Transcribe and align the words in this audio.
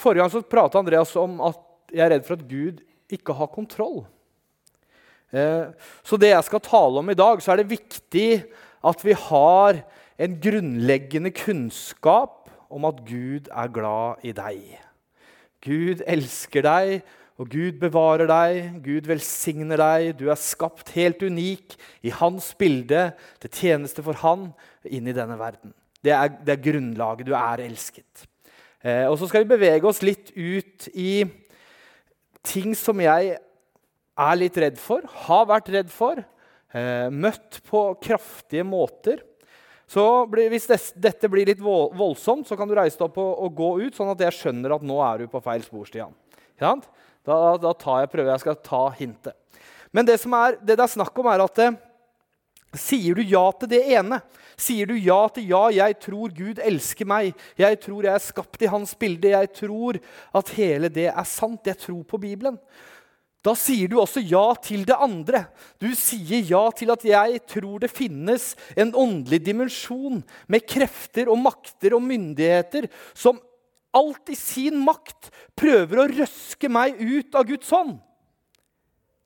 Forrige 0.00 0.24
gang 0.24 0.32
så 0.32 0.42
prata 0.42 0.80
Andreas 0.80 1.14
om 1.20 1.40
at 1.44 1.60
jeg 1.94 2.04
er 2.04 2.14
redd 2.14 2.26
for 2.26 2.38
at 2.38 2.46
Gud 2.48 2.82
ikke 3.12 3.36
har 3.38 3.52
kontroll. 3.52 4.04
Eh, 5.34 5.74
så 6.06 6.18
det 6.20 6.32
jeg 6.32 6.46
skal 6.46 6.62
tale 6.64 7.02
om 7.02 7.10
i 7.10 7.18
dag, 7.18 7.42
så 7.42 7.52
er 7.52 7.62
det 7.62 7.72
viktig 7.72 8.28
at 8.84 9.04
vi 9.04 9.16
har 9.18 9.82
en 10.20 10.38
grunnleggende 10.40 11.32
kunnskap 11.34 12.50
om 12.70 12.86
at 12.88 13.02
Gud 13.06 13.50
er 13.50 13.70
glad 13.74 14.24
i 14.26 14.34
deg. 14.36 14.62
Gud 15.64 16.02
elsker 16.06 16.64
deg, 16.66 17.04
og 17.40 17.48
Gud 17.50 17.80
bevarer 17.82 18.28
deg. 18.30 18.76
Gud 18.84 19.08
velsigner 19.10 19.80
deg. 19.80 20.12
Du 20.20 20.28
er 20.30 20.38
skapt 20.38 20.92
helt 20.94 21.22
unik 21.24 21.74
i 22.06 22.12
hans 22.14 22.52
bilde, 22.58 23.08
til 23.42 23.50
tjeneste 23.50 24.04
for 24.06 24.20
han, 24.22 24.52
inn 24.86 25.08
i 25.10 25.16
denne 25.16 25.38
verden. 25.40 25.74
Det 26.04 26.12
er, 26.14 26.30
det 26.44 26.54
er 26.54 26.64
grunnlaget. 26.68 27.26
Du 27.26 27.34
er 27.34 27.64
elsket. 27.64 28.26
Eh, 28.84 29.06
og 29.08 29.16
så 29.16 29.28
skal 29.30 29.44
vi 29.44 29.54
bevege 29.54 29.88
oss 29.88 30.02
litt 30.04 30.30
ut 30.36 30.88
i 30.92 31.24
ting 32.44 32.74
som 32.76 33.00
jeg 33.00 33.36
er 34.14 34.36
litt 34.36 34.58
redd 34.60 34.76
for, 34.78 35.06
har 35.26 35.46
vært 35.48 35.70
redd 35.72 35.92
for, 35.92 36.20
eh, 36.74 37.08
møtt 37.08 37.62
på 37.64 37.94
kraftige 38.04 38.64
måter. 38.64 39.22
Så 39.88 40.28
blir, 40.28 40.50
Hvis 40.50 40.66
des, 40.66 40.92
dette 40.92 41.28
blir 41.28 41.46
litt 41.46 41.60
voldsomt, 41.60 42.46
så 42.46 42.56
kan 42.56 42.68
du 42.68 42.74
reise 42.74 42.96
deg 42.98 43.08
opp 43.08 43.18
og, 43.18 43.32
og, 43.44 43.54
gå 43.54 43.70
ut, 43.86 43.94
sånn 43.94 44.12
at 44.12 44.20
jeg 44.20 44.32
skjønner 44.32 44.74
at 44.74 44.82
nå 44.82 45.00
er 45.00 45.18
du 45.18 45.26
på 45.28 45.42
feil 45.44 45.62
spor. 45.62 45.84
Stian. 45.86 46.14
Da, 46.58 46.78
da 47.56 47.72
jeg, 48.00 48.10
prøver 48.12 48.30
jeg 48.32 48.40
skal 48.40 48.56
ta 48.56 48.90
hintet. 48.90 49.34
Men 49.92 50.04
det, 50.04 50.18
er, 50.18 50.56
det 50.60 50.76
det 50.76 50.84
er 50.84 50.92
snakk 50.92 51.16
om, 51.18 51.28
er 51.30 51.44
at 51.44 51.58
eh, 51.58 51.76
Sier 52.74 53.18
du 53.18 53.22
ja 53.22 53.44
til 53.58 53.70
det 53.70 53.82
ene, 53.94 54.18
sier 54.58 54.88
du 54.90 54.96
ja 54.98 55.20
til 55.34 55.46
ja, 55.52 55.66
jeg 55.74 55.98
tror 56.02 56.32
Gud 56.34 56.58
elsker 56.62 57.08
meg, 57.08 57.30
jeg 57.58 57.78
tror 57.82 58.06
jeg 58.06 58.14
er 58.14 58.24
skapt 58.24 58.64
i 58.64 58.70
hans 58.70 58.94
bilde, 58.98 59.30
jeg 59.30 59.52
tror 59.54 60.00
at 60.34 60.50
hele 60.56 60.90
det 60.92 61.08
er 61.12 61.28
sant, 61.28 61.66
jeg 61.66 61.78
tror 61.84 62.02
på 62.08 62.20
Bibelen, 62.22 62.58
da 63.44 63.52
sier 63.58 63.90
du 63.92 63.98
også 64.00 64.22
ja 64.24 64.46
til 64.64 64.86
det 64.88 64.96
andre. 65.04 65.42
Du 65.76 65.90
sier 65.98 66.46
ja 66.48 66.62
til 66.72 66.88
at 66.94 67.02
jeg 67.04 67.42
tror 67.52 67.82
det 67.82 67.92
finnes 67.92 68.54
en 68.72 68.94
åndelig 68.96 69.42
dimensjon 69.44 70.22
med 70.48 70.64
krefter 70.64 71.28
og 71.28 71.42
makter 71.44 71.92
og 71.92 72.06
myndigheter 72.06 72.88
som 73.12 73.42
alt 73.94 74.32
i 74.32 74.38
sin 74.38 74.80
makt 74.86 75.28
prøver 75.60 76.00
å 76.00 76.08
røske 76.08 76.72
meg 76.72 76.96
ut 76.98 77.36
av 77.36 77.44
Guds 77.52 77.68
hånd 77.76 77.98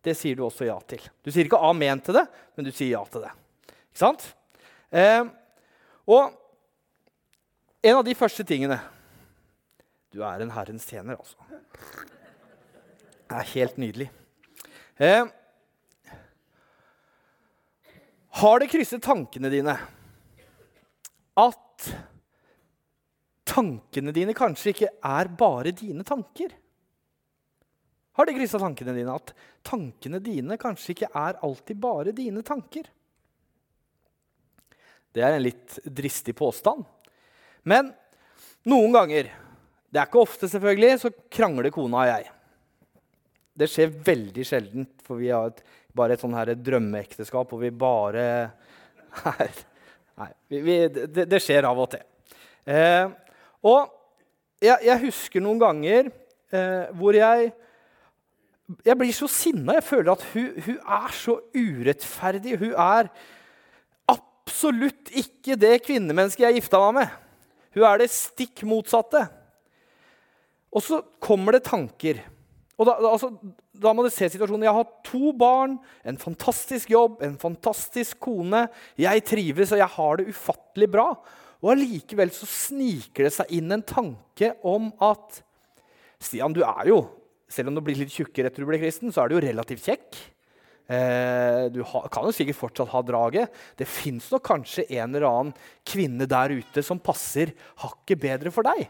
det 0.05 0.15
sier 0.17 0.37
du 0.39 0.45
også 0.47 0.69
ja 0.69 0.77
til. 0.89 1.03
Du 1.25 1.31
sier 1.33 1.49
ikke 1.49 1.61
amen 1.69 2.01
til 2.05 2.17
det, 2.21 2.25
men 2.57 2.67
du 2.67 2.71
sier 2.73 2.95
ja 2.95 3.03
til 3.11 3.25
det. 3.27 3.33
Ikke 3.91 4.03
sant? 4.03 4.27
Eh, 4.91 5.25
og 6.09 6.37
en 7.83 7.99
av 7.99 8.05
de 8.07 8.15
første 8.17 8.45
tingene 8.49 8.79
Du 10.09 10.23
er 10.25 10.41
en 10.41 10.55
Herrens 10.55 10.87
tjener, 10.89 11.19
altså. 11.21 11.37
Det 13.29 13.37
er 13.37 13.51
helt 13.51 13.77
nydelig. 13.77 14.07
Eh, 14.97 15.27
har 18.41 18.63
det 18.63 18.71
krysset 18.73 19.05
tankene 19.05 19.51
dine 19.53 19.75
at 21.39 21.91
tankene 23.49 24.15
dine 24.17 24.35
kanskje 24.37 24.73
ikke 24.73 24.91
er 24.97 25.31
bare 25.39 25.75
dine 25.77 26.07
tanker? 26.09 26.57
Har 28.19 28.27
det 28.27 28.35
grisa 28.35 28.59
tankene 28.59 28.97
dine 28.97 29.15
at 29.15 29.31
tankene 29.63 30.19
dine 30.19 30.57
kanskje 30.59 30.97
ikke 30.97 31.11
er 31.15 31.37
alltid 31.47 31.79
bare 31.79 32.11
dine 32.11 32.43
tanker? 32.43 32.89
Det 35.15 35.23
er 35.23 35.37
en 35.37 35.45
litt 35.45 35.77
dristig 35.87 36.35
påstand. 36.39 36.83
Men 37.63 37.93
noen 38.67 38.97
ganger, 38.97 39.29
det 39.87 40.01
er 40.01 40.11
ikke 40.11 40.25
ofte 40.25 40.51
selvfølgelig, 40.51 40.99
så 40.99 41.13
krangler 41.31 41.71
kona 41.75 42.01
og 42.03 42.11
jeg. 42.11 42.27
Det 43.59 43.71
skjer 43.71 43.95
veldig 44.11 44.47
sjelden, 44.51 44.89
for 45.07 45.23
vi 45.23 45.31
har 45.31 45.53
et, 45.53 45.63
bare 45.95 46.19
et 46.19 46.23
sånn 46.23 46.35
her 46.35 46.53
drømmeekteskap 46.59 47.55
hvor 47.55 47.63
vi 47.63 47.71
bare 47.71 48.27
Nei, 50.19 50.29
vi, 50.51 50.61
vi, 50.67 50.77
det, 50.91 51.29
det, 51.31 51.39
skjer 51.39 51.71
av 51.71 51.79
og 51.79 51.93
til. 51.93 52.03
Eh, 52.67 53.07
og 53.63 53.95
jeg, 54.59 54.75
jeg, 54.83 54.99
husker 55.07 55.43
noen 55.43 55.63
ganger 55.63 56.09
eh, 56.11 56.91
hvor 56.99 57.15
jeg 57.15 57.53
jeg 58.85 58.99
blir 59.01 59.15
så 59.17 59.29
sinna. 59.33 59.79
Jeg 59.79 59.87
føler 59.89 60.13
at 60.13 60.25
hun, 60.35 60.49
hun, 60.67 60.79
er 60.79 61.13
så 61.17 61.39
urettferdig. 61.57 62.59
Hun 62.61 62.75
er 62.75 63.09
absolutt 64.13 65.13
ikke 65.17 65.57
det 65.61 65.79
kvinnemennesket 65.87 66.45
jeg 66.47 66.61
gifta 66.61 66.81
meg 66.85 66.99
med. 67.01 67.15
Hun 67.77 67.87
er 67.89 68.03
det 68.03 68.11
stikk 68.13 68.65
motsatte. 68.69 69.25
Og 70.69 70.85
så 70.85 71.01
kommer 71.25 71.57
det 71.57 71.65
tanker. 71.69 72.21
Og 72.79 72.87
da, 72.87 72.95
altså, 73.09 73.33
da, 73.73 73.93
må 73.97 74.05
du 74.05 74.13
se 74.13 74.29
situasjonen. 74.31 74.69
Jeg 74.69 74.77
har 74.77 74.91
to 75.07 75.33
barn, 75.37 75.79
en 76.07 76.21
fantastisk 76.21 76.93
jobb, 76.93 77.23
en 77.25 77.39
fantastisk 77.41 78.21
kone. 78.29 78.67
Jeg 79.01 79.25
trives, 79.27 79.73
og 79.73 79.81
jeg 79.81 79.95
har 79.97 80.21
det 80.21 80.29
ufattelig 80.29 80.91
bra. 80.93 81.09
Og 81.59 81.73
allikevel 81.73 82.31
så 82.37 82.47
sniker 82.47 83.27
det 83.27 83.35
seg 83.35 83.57
inn 83.57 83.73
en 83.75 83.83
tanke 83.83 84.53
om 84.67 84.93
at 85.03 85.41
Stian, 86.23 86.55
du 86.55 86.65
er 86.67 86.91
jo 86.91 87.03
selv 87.49 87.71
om 87.71 87.79
du 87.79 87.83
blir 87.85 87.99
litt 87.99 88.13
tjukkere 88.13 88.51
etter 88.51 88.65
du 88.65 88.69
blir 88.69 88.81
kristen, 88.83 89.13
så 89.13 89.23
er 89.23 89.31
du 89.31 89.39
jo 89.39 89.47
relativt 89.47 89.87
kjekk. 89.89 90.21
Eh, 90.89 91.67
du 91.73 91.83
kan 91.85 92.25
jo 92.25 92.33
sikkert 92.33 92.57
fortsatt 92.57 92.93
ha 92.93 93.03
draget. 93.05 93.57
Det 93.77 93.89
fins 93.89 94.31
nok 94.33 94.45
kanskje 94.49 94.87
en 94.89 95.11
eller 95.11 95.27
annen 95.29 95.57
kvinne 95.89 96.29
der 96.29 96.55
ute 96.61 96.85
som 96.85 97.01
passer 97.01 97.53
hakket 97.83 98.23
bedre 98.23 98.53
for 98.55 98.69
deg. 98.69 98.87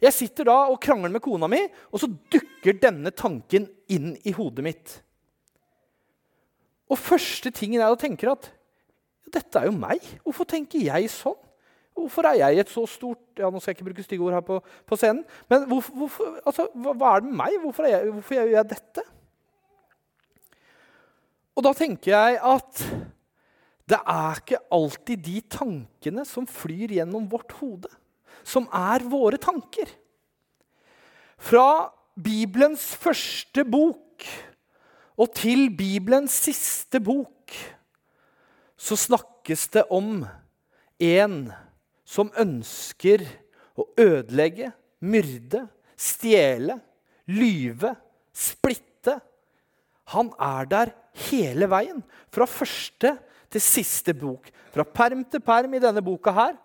Jeg 0.00 0.16
sitter 0.16 0.48
da 0.48 0.56
og 0.72 0.80
krangler 0.80 1.12
med 1.12 1.22
kona 1.22 1.48
mi, 1.50 1.60
og 1.92 2.00
så 2.00 2.08
dukker 2.32 2.78
denne 2.80 3.12
tanken 3.12 3.68
inn 3.92 4.14
i 4.24 4.32
hodet 4.34 4.64
mitt. 4.64 4.96
Og 6.90 6.98
første 6.98 7.52
tingen 7.54 7.82
er 7.84 7.92
å 7.92 8.00
tenke 8.00 8.30
at 8.30 8.48
dette 9.30 9.60
er 9.60 9.68
jo 9.68 9.76
meg. 9.76 10.02
Hvorfor 10.24 10.48
tenker 10.48 10.82
jeg 10.82 11.12
sånn? 11.12 11.38
Hvorfor 12.00 12.28
er 12.30 12.40
jeg 12.40 12.64
et 12.64 12.72
så 12.72 12.84
stort 12.88 13.40
ja, 13.40 13.50
Nå 13.50 13.60
skal 13.60 13.72
jeg 13.72 13.78
ikke 13.78 13.88
bruke 13.90 14.04
stygge 14.06 14.26
ord 14.26 14.36
her 14.38 14.44
på, 14.46 14.58
på 14.60 14.98
scenen. 14.98 15.22
Men 15.50 15.68
hvorfor, 15.70 15.96
hvorfor, 16.02 16.34
altså, 16.44 16.66
hva, 16.74 16.94
hva, 16.96 17.14
er 17.14 17.22
det 17.22 17.30
med 17.30 17.38
meg? 17.42 17.56
Hvorfor, 17.62 17.88
jeg, 17.88 18.10
hvorfor 18.16 18.38
gjør 18.38 18.52
jeg 18.54 18.70
dette? 18.74 19.06
Og 21.56 21.66
da 21.66 21.72
tenker 21.76 22.14
jeg 22.14 22.42
at 22.50 22.84
det 23.90 23.98
er 23.98 24.38
ikke 24.38 24.60
alltid 24.72 25.24
de 25.26 25.40
tankene 25.50 26.24
som 26.28 26.46
flyr 26.46 26.94
gjennom 26.94 27.26
vårt 27.30 27.56
hode, 27.58 27.90
som 28.46 28.68
er 28.72 29.02
våre 29.10 29.40
tanker. 29.42 29.90
Fra 31.40 31.90
Bibelens 32.20 32.84
første 33.00 33.64
bok 33.66 34.26
og 35.20 35.32
til 35.36 35.68
Bibelens 35.76 36.32
siste 36.46 37.00
bok 37.02 37.54
så 38.80 38.96
snakkes 38.96 39.66
det 39.74 39.84
om 39.92 40.22
en 41.00 41.34
som 42.10 42.30
ønsker 42.38 43.22
å 43.78 43.86
ødelegge, 44.00 44.72
myrde, 45.06 45.62
stjele, 45.94 46.80
lyve, 47.30 47.94
splitte. 48.34 49.14
Han 50.14 50.32
er 50.42 50.70
der 50.70 50.92
hele 51.28 51.68
veien, 51.70 52.02
fra 52.34 52.48
første 52.50 53.14
til 53.50 53.62
siste 53.62 54.14
bok. 54.16 54.50
Fra 54.74 54.86
perm 54.86 55.22
til 55.30 55.42
perm 55.44 55.76
i 55.76 55.82
denne 55.82 56.02
boka 56.02 56.34
her, 56.34 56.58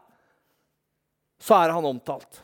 så 1.42 1.60
er 1.60 1.76
han 1.76 1.86
omtalt. 1.86 2.42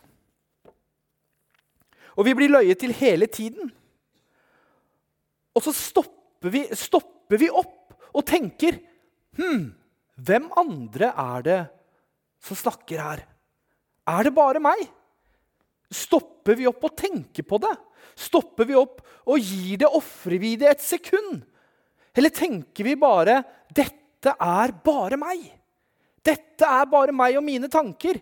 Og 2.19 2.27
vi 2.27 2.35
blir 2.37 2.51
løyet 2.51 2.81
til 2.81 2.93
hele 2.93 3.25
tiden. 3.31 3.71
Og 5.55 5.63
så 5.65 5.73
stopper 5.73 6.53
vi, 6.53 6.65
stopper 6.77 7.39
vi 7.39 7.49
opp 7.49 7.95
og 8.11 8.25
tenker 8.27 8.77
Hm, 9.39 9.69
hvem 10.19 10.49
andre 10.59 11.07
er 11.15 11.43
det 11.45 11.59
som 12.41 12.57
snakker 12.57 13.01
her? 13.01 13.23
Er 14.09 14.27
det 14.27 14.33
bare 14.35 14.61
meg? 14.63 14.83
Stopper 15.91 16.57
vi 16.57 16.67
opp 16.69 16.83
og 16.87 16.95
tenker 16.97 17.45
på 17.47 17.59
det? 17.61 17.73
Stopper 18.17 18.67
vi 18.67 18.77
opp 18.79 19.01
og 19.29 19.39
gir 19.39 19.81
det, 19.81 19.87
ofrer 19.87 20.39
vi 20.41 20.55
det 20.59 20.69
et 20.71 20.83
sekund? 20.83 21.43
Eller 22.15 22.33
tenker 22.33 22.83
vi 22.83 22.95
bare 22.99 23.43
'Dette 23.71 24.35
er 24.35 24.71
bare 24.83 25.17
meg'? 25.17 25.51
Dette 26.23 26.65
er 26.65 26.85
bare 26.85 27.11
meg 27.11 27.37
og 27.37 27.43
mine 27.43 27.67
tanker. 27.67 28.19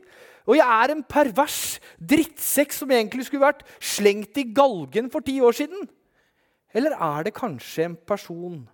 Og 0.48 0.56
jeg 0.56 0.66
er 0.66 0.92
en 0.94 1.04
pervers 1.04 1.80
drittsekk 2.00 2.74
som 2.74 2.92
egentlig 2.92 3.28
skulle 3.28 3.46
vært 3.46 3.66
slengt 3.82 4.38
i 4.38 4.48
galgen 4.56 5.10
for 5.12 5.22
ti 5.22 5.40
år 5.42 5.52
siden. 5.52 5.90
Eller 6.74 6.96
er 6.96 7.24
det 7.24 7.34
kanskje 7.36 7.86
en 7.86 7.96
person 7.96 8.70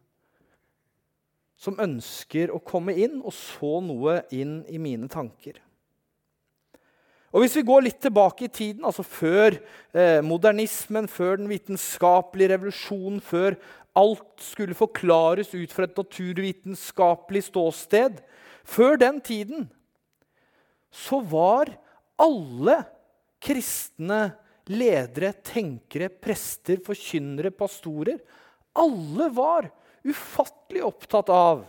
som 1.55 1.79
ønsker 1.79 2.51
å 2.51 2.61
komme 2.63 2.95
inn 2.99 3.21
og 3.21 3.33
så 3.35 3.79
noe 3.83 4.19
inn 4.35 4.59
i 4.67 4.79
mine 4.81 5.07
tanker. 5.11 5.61
Og 7.35 7.43
Hvis 7.43 7.57
vi 7.57 7.65
går 7.67 7.81
litt 7.83 7.97
tilbake 7.99 8.45
i 8.47 8.51
tiden, 8.51 8.85
altså 8.87 9.03
før 9.03 9.57
eh, 9.91 10.21
modernismen, 10.23 11.09
før 11.11 11.41
den 11.41 11.49
vitenskapelige 11.51 12.53
revolusjonen, 12.53 13.19
før 13.19 13.57
alt 13.95 14.43
skulle 14.43 14.75
forklares 14.75 15.53
ut 15.55 15.71
fra 15.71 15.87
et 15.87 15.99
naturvitenskapelig 15.99 17.45
ståsted 17.47 18.19
Før 18.67 18.99
den 18.99 19.21
tiden 19.23 19.67
så 20.95 21.19
var 21.19 21.69
alle 22.19 22.77
kristne 23.43 24.19
ledere, 24.71 25.33
tenkere, 25.43 26.09
prester, 26.09 26.79
forkynnere, 26.83 27.51
pastorer 27.55 28.19
Alle 28.75 29.29
var 29.35 29.69
ufattelig 30.05 30.83
opptatt 30.85 31.29
av 31.29 31.65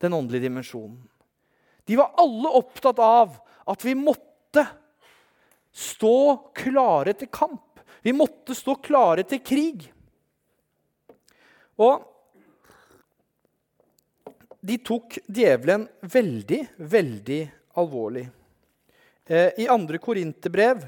den 0.00 0.12
åndelige 0.16 0.48
dimensjonen. 0.48 1.00
De 1.84 1.96
var 1.96 2.14
alle 2.16 2.48
opptatt 2.48 2.98
av 2.98 3.34
at 3.68 3.84
vi 3.84 3.94
måtte 3.98 4.64
stå 5.72 6.36
klare 6.56 7.14
til 7.18 7.28
kamp. 7.32 7.80
Vi 8.02 8.12
måtte 8.16 8.54
stå 8.56 8.76
klare 8.80 9.24
til 9.28 9.42
krig. 9.44 9.84
Og 11.80 12.06
de 14.60 14.76
tok 14.84 15.18
djevelen 15.24 15.86
veldig, 16.00 16.60
veldig 16.76 17.40
alvorlig. 17.80 18.26
Eh, 19.24 19.52
I 19.62 19.66
2. 19.68 19.98
Korinterbrev, 19.98 20.84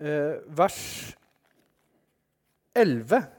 eh, 0.00 0.36
vers 0.46 1.16
11 2.74 3.35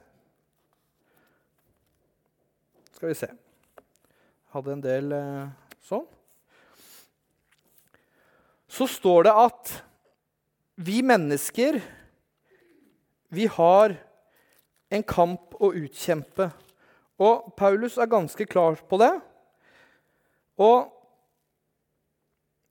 Skal 2.97 3.11
vi 3.11 3.15
se 3.19 3.27
Hadde 4.55 4.71
en 4.73 4.81
del 4.81 5.11
eh, 5.13 5.49
sånn. 5.85 6.05
Så 8.65 8.87
står 8.89 9.27
det 9.27 9.33
at 9.37 9.73
vi 10.81 11.03
mennesker, 11.05 11.77
vi 13.29 13.45
har 13.53 13.93
en 14.89 15.05
kamp 15.05 15.53
å 15.61 15.69
utkjempe. 15.77 16.49
Og 17.21 17.53
Paulus 17.59 17.99
er 18.01 18.09
ganske 18.09 18.49
klar 18.49 18.79
på 18.89 19.01
det. 19.03 19.13
Og 20.57 20.89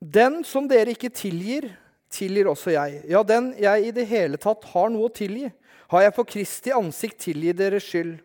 den 0.03 0.41
som 0.43 0.67
dere 0.67 0.97
ikke 0.97 1.13
tilgir, 1.13 1.71
tilgir 2.11 2.51
også 2.51 2.75
jeg. 2.75 3.03
Ja, 3.13 3.23
den 3.23 3.53
jeg 3.55 3.87
i 3.93 3.95
det 3.95 4.09
hele 4.11 4.43
tatt 4.43 4.67
har 4.75 4.91
noe 4.91 5.07
å 5.07 5.17
tilgi, 5.23 5.53
har 5.93 6.09
jeg 6.09 6.19
for 6.19 6.27
Kristi 6.35 6.75
ansikt 6.75 7.21
tilgi 7.29 7.55
deres 7.55 7.87
skyld. 7.87 8.17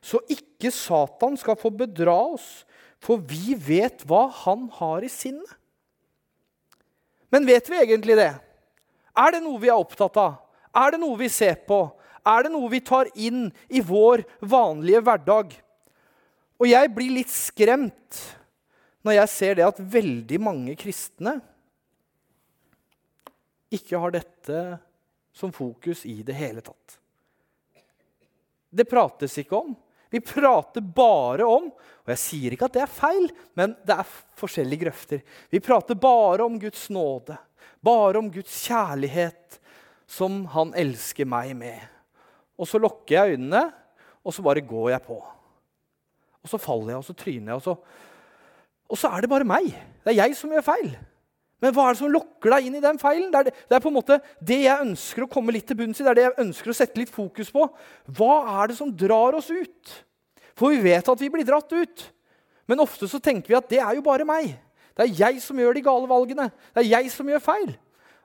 Så 0.00 0.20
ikke 0.30 0.72
Satan 0.74 1.36
skal 1.40 1.58
få 1.58 1.70
bedra 1.74 2.14
oss, 2.34 2.64
for 3.02 3.22
vi 3.22 3.54
vet 3.54 4.02
hva 4.08 4.26
han 4.44 4.66
har 4.78 5.04
i 5.06 5.10
sinnet. 5.12 5.56
Men 7.28 7.46
vet 7.46 7.68
vi 7.68 7.80
egentlig 7.82 8.16
det? 8.18 8.32
Er 9.18 9.34
det 9.34 9.42
noe 9.44 9.60
vi 9.60 9.70
er 9.70 9.78
opptatt 9.78 10.16
av? 10.20 10.38
Er 10.76 10.94
det 10.94 11.00
noe 11.02 11.18
vi 11.20 11.28
ser 11.32 11.58
på? 11.68 11.82
Er 12.28 12.46
det 12.46 12.52
noe 12.52 12.70
vi 12.72 12.80
tar 12.84 13.10
inn 13.18 13.48
i 13.68 13.82
vår 13.84 14.24
vanlige 14.40 15.02
hverdag? 15.04 15.52
Og 16.58 16.66
jeg 16.70 16.90
blir 16.94 17.14
litt 17.20 17.32
skremt 17.32 18.22
når 19.06 19.20
jeg 19.20 19.32
ser 19.32 19.58
det 19.58 19.66
at 19.68 19.78
veldig 19.78 20.40
mange 20.42 20.74
kristne 20.78 21.38
ikke 23.72 24.00
har 24.00 24.14
dette 24.14 24.62
som 25.36 25.52
fokus 25.54 26.04
i 26.08 26.18
det 26.26 26.34
hele 26.34 26.64
tatt. 26.64 26.96
Det 28.68 28.88
prates 28.88 29.36
ikke 29.40 29.60
om. 29.60 29.76
Vi 30.10 30.20
prater 30.24 30.80
bare 30.80 31.46
om 31.46 31.68
Og 31.68 32.12
jeg 32.14 32.20
sier 32.22 32.54
ikke 32.54 32.68
at 32.70 32.76
det 32.78 32.82
er 32.86 32.92
feil, 32.92 33.26
men 33.58 33.74
det 33.84 33.92
er 33.92 34.12
forskjellige 34.40 34.86
grøfter. 34.86 35.20
Vi 35.52 35.60
prater 35.60 35.98
bare 36.00 36.46
om 36.46 36.54
Guds 36.56 36.86
nåde, 36.88 37.36
bare 37.84 38.16
om 38.16 38.30
Guds 38.32 38.54
kjærlighet, 38.64 39.58
som 40.08 40.46
Han 40.54 40.72
elsker 40.72 41.28
meg 41.28 41.52
med. 41.58 41.82
Og 42.56 42.64
så 42.64 42.80
lukker 42.80 43.12
jeg 43.12 43.36
øynene, 43.36 43.66
og 44.24 44.32
så 44.32 44.40
bare 44.46 44.64
går 44.64 44.94
jeg 44.94 45.04
på. 45.04 45.18
Og 46.40 46.48
så 46.48 46.56
faller 46.56 46.94
jeg, 46.94 47.02
og 47.02 47.04
så 47.04 47.18
tryner 47.20 47.52
jeg, 47.52 47.60
og 47.60 47.66
så 47.66 47.76
og 48.88 48.96
så 48.96 49.10
er 49.12 49.24
det 49.24 49.30
bare 49.30 49.44
meg. 49.44 49.68
Det 50.00 50.14
er 50.14 50.22
jeg 50.22 50.36
som 50.36 50.52
gjør 50.52 50.64
feil. 50.64 50.92
Men 51.58 51.74
hva 51.74 51.88
er 51.88 51.96
det 51.96 52.00
som 52.00 52.12
lokker 52.12 52.52
deg 52.54 52.68
inn 52.68 52.76
i 52.78 52.82
den 52.82 53.00
feilen? 53.00 53.32
Det 53.32 53.40
er, 53.40 53.48
det, 53.48 53.54
det 53.66 53.76
er, 53.76 53.82
på 53.82 53.90
en 53.90 53.96
måte 53.96 54.20
det 54.38 54.60
jeg 54.62 54.84
ønsker 54.84 55.24
å 55.24 55.30
komme 55.30 55.54
litt 55.54 55.66
til 55.66 55.78
bunns 55.80 55.98
i. 55.98 56.04
Det 56.06 56.12
er 56.12 56.18
det 56.18 56.26
jeg 56.28 56.44
ønsker 56.44 56.70
å 56.70 56.76
sette 56.76 57.00
litt 57.00 57.10
fokus 57.10 57.50
på. 57.54 57.66
Hva 58.18 58.36
er 58.60 58.70
det 58.70 58.78
som 58.78 58.92
drar 58.94 59.34
oss 59.38 59.50
ut? 59.50 59.96
For 60.58 60.74
vi 60.74 60.84
vet 60.86 61.10
at 61.10 61.22
vi 61.22 61.30
blir 61.34 61.46
dratt 61.48 61.74
ut. 61.74 62.04
Men 62.70 62.84
ofte 62.84 63.08
så 63.10 63.18
tenker 63.22 63.50
vi 63.50 63.58
at 63.58 63.70
det 63.72 63.82
er 63.82 63.98
jo 63.98 64.06
bare 64.06 64.26
meg. 64.28 64.52
Det 64.94 65.06
er 65.06 65.18
jeg 65.24 65.42
som 65.42 65.58
gjør 65.58 65.78
de 65.78 65.84
gale 65.86 66.10
valgene. 66.10 66.48
Det 66.74 66.84
er 66.84 66.92
jeg 66.92 67.10
som 67.14 67.30
gjør 67.30 67.42
feil. 67.42 67.74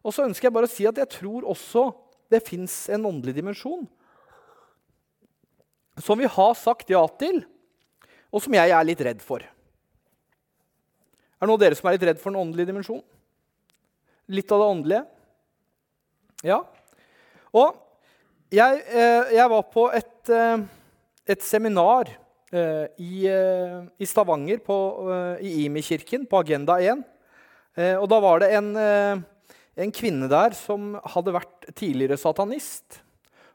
Og 0.03 0.13
så 0.13 0.27
ønsker 0.27 0.49
jeg 0.49 0.55
bare 0.55 0.69
å 0.69 0.73
si 0.73 0.85
at 0.89 1.01
jeg 1.01 1.13
tror 1.15 1.47
også 1.49 1.87
det 2.33 2.43
fins 2.45 2.83
en 2.93 3.09
åndelig 3.09 3.37
dimensjon 3.37 3.85
som 6.01 6.17
vi 6.17 6.25
har 6.25 6.53
sagt 6.57 6.89
ja 6.89 7.01
til, 7.19 7.43
og 8.33 8.41
som 8.41 8.55
jeg 8.57 8.71
er 8.73 8.87
litt 8.87 9.01
redd 9.05 9.19
for. 9.21 9.43
Er 9.43 11.43
det 11.43 11.49
noen 11.49 11.59
av 11.59 11.61
dere 11.61 11.77
som 11.77 11.89
er 11.89 11.97
litt 11.97 12.07
redd 12.07 12.21
for 12.21 12.33
den 12.33 12.41
åndelige 12.41 12.71
dimensjonen? 12.71 13.05
Litt 14.31 14.51
av 14.55 14.61
det 14.61 14.67
åndelige? 14.71 15.03
Ja. 16.47 16.61
Og 17.51 17.75
jeg, 18.53 18.83
eh, 18.87 19.33
jeg 19.35 19.49
var 19.51 19.63
på 19.73 19.87
et, 19.91 20.29
eh, 20.29 20.63
et 21.27 21.43
seminar 21.43 22.11
eh, 22.53 22.85
i, 23.01 23.27
i, 23.27 24.05
Stavanger, 24.05 24.61
på, 24.63 24.77
i 25.41 25.65
Imi-kirken, 25.65 26.27
på 26.29 26.39
Agenda 26.43 26.77
1. 26.79 27.03
Og 27.97 28.05
da 28.05 28.19
var 28.21 28.43
det 28.43 28.51
en, 28.53 28.67
en, 28.77 29.93
kvinne 29.97 30.27
der 30.29 30.53
som 30.53 30.91
hadde 31.15 31.33
vært 31.33 31.71
tidligere 31.73 32.19
satanist. 32.21 32.99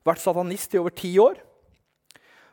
Vært 0.03 0.25
satanist 0.25 0.75
i 0.75 0.81
over 0.81 0.91
ti 0.91 1.13
år. 1.23 1.39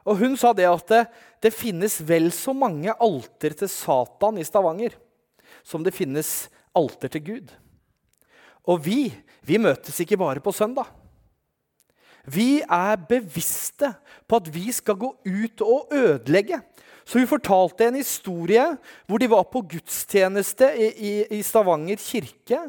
Og 0.05 0.21
hun 0.21 0.37
sa 0.37 0.53
det 0.53 0.69
at 0.69 0.85
det, 0.93 1.01
det 1.41 1.55
finnes 1.57 1.97
vel 2.05 2.29
så 2.29 2.53
mange 2.53 2.93
alter 3.01 3.57
til 3.57 3.71
Satan 3.73 4.37
i 4.37 4.45
Stavanger 4.45 4.93
som 5.65 5.81
det 5.81 5.95
finnes 5.97 6.45
alter 6.77 7.09
til 7.09 7.25
Gud. 7.25 7.55
Og 8.69 8.81
vi, 8.85 9.09
vi 9.45 9.59
møtes 9.61 9.99
ikke 10.01 10.17
bare 10.19 10.43
på 10.43 10.53
søndag. 10.55 10.89
Vi 12.25 12.63
er 12.63 12.97
bevisste 13.05 13.91
på 14.25 14.39
at 14.41 14.47
vi 14.49 14.71
skal 14.73 14.97
gå 14.97 15.11
ut 15.13 15.61
og 15.61 15.93
ødelegge. 15.93 16.61
Så 17.05 17.21
vi 17.21 17.29
fortalte 17.29 17.85
en 17.85 17.99
historie 17.99 18.63
hvor 19.05 19.21
de 19.21 19.29
var 19.29 19.45
på 19.51 19.61
gudstjeneste 19.75 20.71
i, 20.73 20.87
i, 20.89 21.13
i 21.37 21.41
Stavanger 21.45 22.01
kirke. 22.01 22.63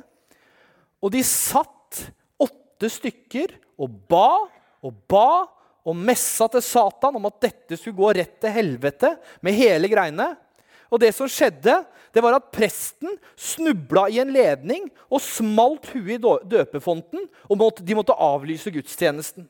Og 1.00 1.12
de 1.14 1.22
satt 1.24 2.02
åtte 2.44 2.90
stykker 2.92 3.56
og 3.80 3.96
ba 4.10 4.28
og 4.84 4.92
ba 5.08 5.46
og 5.86 5.96
messa 5.96 6.48
til 6.50 6.64
Satan 6.66 7.16
om 7.16 7.28
at 7.28 7.40
dette 7.46 7.78
skulle 7.78 7.96
gå 7.96 8.12
rett 8.18 8.36
til 8.42 8.52
helvete 8.52 9.14
med 9.46 9.56
hele 9.56 9.88
greiene. 9.88 10.34
Og 10.92 11.02
det 11.02 11.12
som 11.16 11.30
skjedde, 11.30 11.80
det 12.14 12.22
var 12.24 12.38
at 12.38 12.52
presten 12.54 13.18
snubla 13.36 14.06
i 14.08 14.20
en 14.22 14.32
ledning 14.32 14.86
og 15.10 15.20
smalt 15.24 15.90
huet 15.92 16.16
i 16.16 16.36
døpefonten, 16.48 17.26
og 17.50 17.82
de 17.82 17.98
måtte 17.98 18.16
avlyse 18.16 18.72
gudstjenesten. 18.72 19.48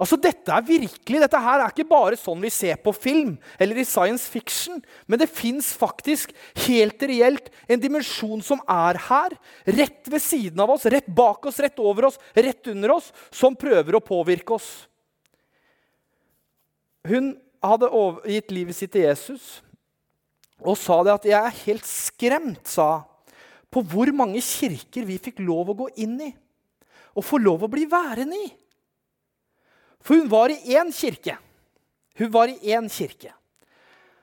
Altså, 0.00 0.16
Dette 0.16 0.48
er 0.48 0.64
virkelig, 0.64 1.20
dette 1.20 1.40
her 1.44 1.60
er 1.60 1.72
ikke 1.74 1.84
bare 1.90 2.16
sånn 2.16 2.40
vi 2.40 2.48
ser 2.54 2.78
på 2.80 2.92
film 2.96 3.34
eller 3.60 3.82
i 3.82 3.84
science 3.84 4.30
fiction. 4.32 4.78
Men 5.04 5.20
det 5.20 5.28
fins 5.28 5.74
faktisk 5.76 6.32
helt 6.64 7.04
reelt 7.04 7.50
en 7.68 7.82
dimensjon 7.82 8.40
som 8.44 8.62
er 8.64 8.96
her. 9.10 9.36
Rett 9.68 10.08
ved 10.08 10.24
siden 10.24 10.64
av 10.64 10.72
oss, 10.72 10.88
rett 10.88 11.10
bak 11.12 11.44
oss, 11.50 11.60
rett 11.60 11.76
over 11.84 12.08
oss, 12.08 12.16
rett 12.32 12.72
under 12.72 12.96
oss, 12.96 13.10
som 13.28 13.58
prøver 13.58 13.98
å 13.98 14.04
påvirke 14.04 14.56
oss. 14.56 14.70
Hun 17.04 17.34
hadde 17.68 17.90
gitt 18.24 18.54
livet 18.54 18.76
sitt 18.76 18.92
til 18.94 19.06
Jesus 19.08 19.60
og 20.60 20.76
sa 20.76 21.02
det 21.02 21.12
at 21.12 21.24
'jeg 21.24 21.40
er 21.40 21.62
helt 21.64 21.86
skremt', 21.88 22.68
sa 22.68 23.04
på 23.70 23.82
hvor 23.86 24.12
mange 24.12 24.40
kirker 24.40 25.06
vi 25.06 25.18
fikk 25.18 25.40
lov 25.40 25.70
å 25.70 25.78
gå 25.78 25.88
inn 25.96 26.20
i 26.20 26.34
og 27.16 27.24
få 27.24 27.38
lov 27.38 27.64
å 27.64 27.70
bli 27.70 27.86
værende 27.86 28.36
i. 28.36 28.50
For 30.00 30.16
hun 30.16 30.28
var 30.28 30.50
i 30.50 30.74
én 30.76 30.92
kirke. 30.92 31.38
Hun 32.16 32.30
var 32.30 32.48
i 32.48 32.58
én 32.72 32.88
kirke. 32.88 33.32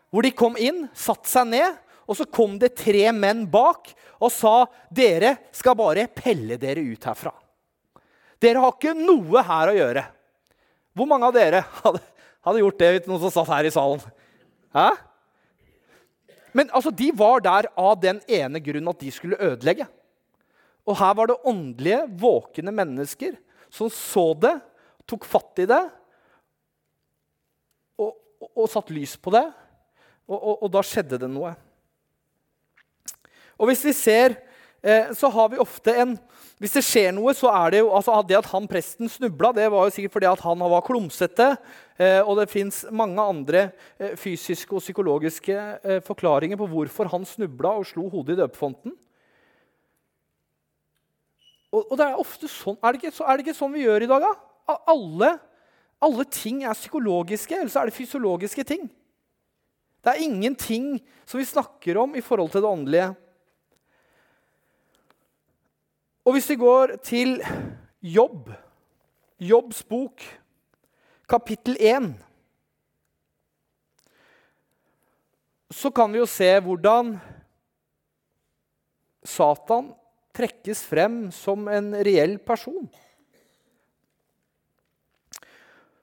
Hvor 0.10 0.24
de 0.24 0.32
kom 0.32 0.56
inn, 0.58 0.88
satte 0.94 1.30
seg 1.30 1.48
ned, 1.48 1.76
og 2.08 2.16
så 2.16 2.26
kom 2.32 2.58
det 2.60 2.78
tre 2.80 3.12
menn 3.12 3.46
bak 3.52 3.92
og 4.20 4.32
sa 4.32 4.66
'Dere 4.90 5.38
skal 5.52 5.76
bare 5.76 6.08
pelle 6.08 6.58
dere 6.58 6.80
ut 6.80 7.04
herfra'. 7.04 7.34
Dere 8.40 8.62
har 8.62 8.72
ikke 8.72 8.96
noe 8.96 9.44
her 9.44 9.68
å 9.68 9.78
gjøre. 9.78 10.06
Hvor 10.96 11.08
mange 11.08 11.26
av 11.28 11.34
dere 11.34 11.62
hadde 11.84 12.02
hadde 12.48 12.64
gjort 12.64 12.80
det 12.82 12.90
hvis 12.94 13.10
noen 13.10 13.22
som 13.26 13.34
satt 13.34 13.52
her 13.52 13.68
i 13.68 13.74
salen. 13.74 14.02
Hæ? 14.76 14.88
Men 16.58 16.72
altså, 16.74 16.92
de 16.92 17.12
var 17.16 17.44
der 17.46 17.70
av 17.78 18.00
den 18.02 18.22
ene 18.26 18.62
grunnen 18.64 18.90
at 18.90 19.04
de 19.04 19.12
skulle 19.14 19.40
ødelegge. 19.40 19.86
Og 20.88 20.96
her 20.98 21.14
var 21.20 21.30
det 21.30 21.42
åndelige, 21.46 22.06
våkne 22.18 22.72
mennesker 22.74 23.36
som 23.74 23.92
så 23.92 24.32
det, 24.40 24.56
tok 25.08 25.26
fatt 25.28 25.62
i 25.64 25.68
det 25.68 25.82
og, 28.00 28.12
og, 28.16 28.50
og 28.50 28.70
satt 28.72 28.92
lys 28.96 29.16
på 29.20 29.32
det. 29.36 29.46
Og, 30.28 30.64
og, 30.64 30.68
da 30.72 30.84
skjedde 30.84 31.20
det 31.22 31.30
noe. 31.32 31.54
Og 33.56 33.70
hvis 33.70 33.86
vi 33.88 33.94
ser, 33.96 34.36
eh, 34.84 35.14
så 35.16 35.30
har 35.32 35.54
vi 35.54 35.62
ofte 35.64 35.94
en 35.96 36.18
hvis 36.58 36.74
det 36.74 36.82
skjer 36.82 37.12
noe, 37.14 37.36
så 37.38 37.52
er 37.54 37.74
det 37.74 37.80
jo 37.84 37.92
altså 37.94 38.16
Det 38.26 38.38
at 38.40 38.48
han 38.50 38.66
presten 38.70 39.10
snubla, 39.12 39.52
det 39.54 39.68
var 39.70 39.86
jo 39.86 39.94
sikkert 39.94 40.16
fordi 40.16 40.30
at 40.30 40.42
han 40.42 40.64
var 40.74 40.86
klumsete. 40.86 41.52
Eh, 42.02 42.22
og 42.24 42.40
det 42.40 42.50
fins 42.50 42.84
mange 42.90 43.22
andre 43.22 43.68
eh, 44.00 44.16
fysiske 44.18 44.74
og 44.74 44.82
psykologiske 44.82 45.54
eh, 45.54 46.00
forklaringer 46.06 46.58
på 46.58 46.70
hvorfor 46.72 47.12
han 47.14 47.26
snubla 47.30 47.76
og 47.78 47.86
slo 47.90 48.08
hodet 48.10 48.38
i 48.38 48.42
døpefonten. 48.42 48.96
og, 51.72 51.92
og, 51.92 51.94
det 52.00 52.06
er 52.08 52.22
ofte 52.22 52.50
sånn, 52.50 52.78
er 52.82 52.96
det, 52.96 53.04
ikke, 53.04 53.14
er 53.22 53.38
det 53.38 53.46
ikke 53.46 53.58
sånn 53.58 53.74
vi 53.76 53.86
gjør 53.86 54.06
i 54.06 54.10
dag, 54.10 54.26
da? 54.26 54.78
Alle, 54.90 55.32
alle 56.02 56.26
ting 56.32 56.64
er 56.66 56.78
psykologiske, 56.78 57.54
eller 57.54 57.70
så 57.70 57.84
er 57.84 57.90
det 57.90 57.98
fysiologiske 57.98 58.66
ting. 58.66 58.88
Det 60.02 60.14
er 60.14 60.26
ingenting 60.26 60.96
som 61.28 61.38
vi 61.42 61.46
snakker 61.46 62.00
om 62.02 62.16
i 62.18 62.24
forhold 62.24 62.54
til 62.54 62.64
det 62.64 62.70
åndelige. 62.72 63.10
Og 66.28 66.36
hvis 66.36 66.50
vi 66.52 66.58
går 66.60 66.98
til 67.08 67.38
Jobb, 68.04 68.50
Jobbs 69.40 69.80
bok, 69.88 70.20
kapittel 71.24 71.78
1 71.80 72.10
Så 75.72 75.92
kan 75.96 76.12
vi 76.12 76.20
jo 76.20 76.26
se 76.28 76.50
hvordan 76.66 77.14
Satan 79.24 79.94
trekkes 80.36 80.82
frem 80.90 81.30
som 81.32 81.64
en 81.72 81.94
reell 82.04 82.36
person. 82.44 82.90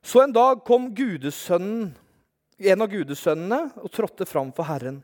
Så 0.04 0.23
en 0.23 0.33
dag 0.33 0.62
kom 0.64 0.88
gudesønnen, 0.97 1.93
en 2.64 2.85
av 2.85 2.88
gudesønnene 2.93 3.61
og 3.81 3.93
trådte 3.93 4.28
fram 4.28 4.52
for 4.57 4.69
Herren. 4.69 5.02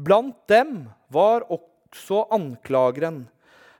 Blant 0.00 0.40
dem 0.48 0.88
var 1.12 1.44
også 1.52 2.24
anklageren. 2.32 3.26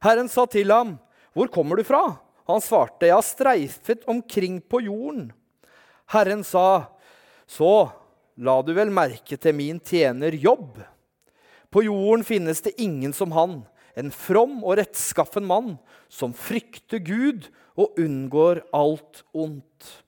Herren 0.00 0.28
sa 0.28 0.46
til 0.46 0.70
ham, 0.72 0.98
'Hvor 1.34 1.50
kommer 1.52 1.76
du 1.76 1.84
fra?' 1.84 2.18
Han 2.48 2.60
svarte, 2.60 3.06
'Jeg 3.06 3.14
har 3.14 3.22
streifet 3.22 4.04
omkring 4.08 4.60
på 4.60 4.80
jorden.' 4.80 5.32
Herren 6.08 6.42
sa, 6.44 6.88
'Så 7.46 7.92
la 8.36 8.62
du 8.62 8.72
vel 8.72 8.90
merke 8.90 9.36
til 9.36 9.54
min 9.54 9.78
tjener 9.80 10.32
Jobb.' 10.32 10.82
På 11.70 11.84
jorden 11.84 12.24
finnes 12.24 12.60
det 12.60 12.80
ingen 12.80 13.12
som 13.12 13.30
han, 13.32 13.66
en 13.94 14.10
from 14.10 14.64
og 14.64 14.78
rettskaffen 14.78 15.46
mann 15.46 15.78
som 16.08 16.32
frykter 16.32 16.98
Gud 16.98 17.46
og 17.76 17.94
unngår 17.98 18.62
alt 18.74 19.22
ondt. 19.32 20.02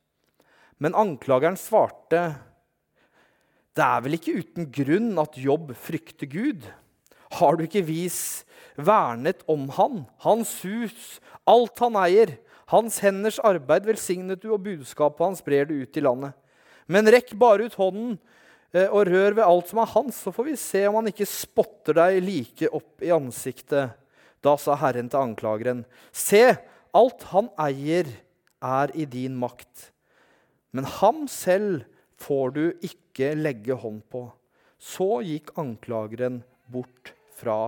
Men 0.78 0.96
anklageren 0.98 1.56
svarte, 1.56 2.34
det 3.76 3.84
er 3.84 4.02
vel 4.04 4.18
ikke 4.18 4.34
uten 4.42 4.66
grunn 4.74 5.12
at 5.22 5.38
Jobb 5.38 5.70
frykter 5.78 6.26
Gud? 6.26 6.66
Har 7.38 7.56
du 7.56 7.64
ikke 7.66 7.84
vis 7.86 8.42
vernet 8.76 9.42
om 9.50 9.68
han, 9.76 10.04
hans 10.24 10.54
hus, 10.66 11.18
alt 11.48 11.80
han 11.82 11.96
eier? 12.00 12.36
Hans 12.72 12.98
henders 13.04 13.40
arbeid 13.44 13.84
velsignet 13.88 14.40
du, 14.42 14.52
og 14.54 14.64
budskapet 14.64 15.24
hans 15.24 15.42
brer 15.44 15.68
du 15.68 15.74
ut 15.82 15.96
i 15.96 16.04
landet. 16.04 16.36
Men 16.88 17.08
rekk 17.10 17.34
bare 17.38 17.68
ut 17.68 17.76
hånden 17.78 18.16
Eh, 18.72 18.88
og 18.88 19.04
rør 19.08 19.36
ved 19.36 19.44
alt 19.44 19.68
som 19.68 19.82
er 19.82 19.92
hans, 19.92 20.18
så 20.24 20.32
får 20.32 20.48
vi 20.48 20.58
se 20.60 20.86
om 20.88 20.96
han 21.00 21.10
ikke 21.12 21.28
spotter 21.28 21.98
deg 21.98 22.20
like 22.24 22.70
opp 22.72 23.04
i 23.04 23.12
ansiktet. 23.12 23.98
Da 24.42 24.56
sa 24.58 24.74
Herren 24.80 25.10
til 25.12 25.20
anklageren, 25.20 25.84
se, 26.10 26.56
alt 26.96 27.26
han 27.30 27.52
eier, 27.60 28.08
er 28.62 28.92
i 28.94 29.04
din 29.10 29.34
makt. 29.38 29.90
Men 30.72 30.86
ham 31.00 31.24
selv 31.30 31.82
får 32.22 32.52
du 32.54 32.62
ikke 32.86 33.32
legge 33.34 33.74
hånd 33.74 34.04
på. 34.10 34.28
Så 34.78 35.18
gikk 35.26 35.50
anklageren 35.58 36.40
bort 36.70 37.12
fra 37.42 37.58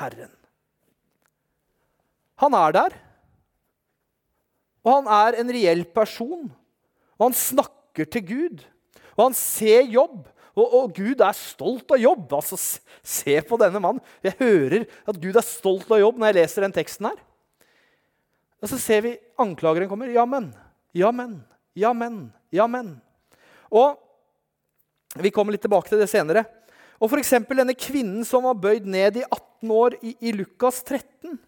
Herren. 0.00 0.32
Han 2.40 2.54
er 2.54 2.74
der, 2.74 2.96
og 4.86 4.94
han 4.94 5.08
er 5.12 5.38
en 5.42 5.52
reell 5.52 5.84
person. 5.92 6.48
Og 7.18 7.28
han 7.28 7.36
snakker 7.36 8.08
til 8.08 8.24
Gud, 8.24 8.66
og 9.16 9.28
han 9.28 9.36
ser 9.36 9.88
jobb. 9.90 10.26
Og, 10.58 10.64
og, 10.64 10.94
Gud 10.96 11.20
er 11.22 11.36
stolt 11.38 11.92
av 11.94 12.00
jobb. 12.02 12.32
Altså, 12.34 12.56
Se 13.02 13.36
på 13.46 13.58
denne 13.60 13.78
mannen. 13.82 14.02
Jeg 14.24 14.34
hører 14.40 14.86
at 15.06 15.20
Gud 15.22 15.36
er 15.38 15.46
stolt 15.46 15.90
av 15.94 16.00
jobb 16.02 16.18
når 16.18 16.32
jeg 16.32 16.38
leser 16.40 16.66
den 16.66 16.74
teksten 16.74 17.06
her. 17.06 17.20
Og 18.58 18.70
så 18.72 18.78
ser 18.82 19.04
vi 19.04 19.14
anklageren 19.38 19.90
kommer. 19.90 20.10
Jammen, 20.10 20.48
jammen, 20.96 21.36
jammen, 21.78 22.16
jammen. 22.54 22.90
Og 23.70 23.98
vi 25.22 25.30
kommer 25.34 25.54
litt 25.54 25.62
tilbake 25.62 25.90
til 25.92 26.02
det 26.02 26.10
senere. 26.10 26.42
Og 26.98 27.12
f.eks. 27.12 27.34
denne 27.46 27.76
kvinnen 27.78 28.24
som 28.26 28.46
var 28.48 28.58
bøyd 28.58 28.88
ned 28.90 29.20
i 29.20 29.26
18 29.26 29.74
år 29.74 29.98
i, 30.02 30.16
i 30.20 30.34
Lukas 30.34 30.82
13. 30.82 31.38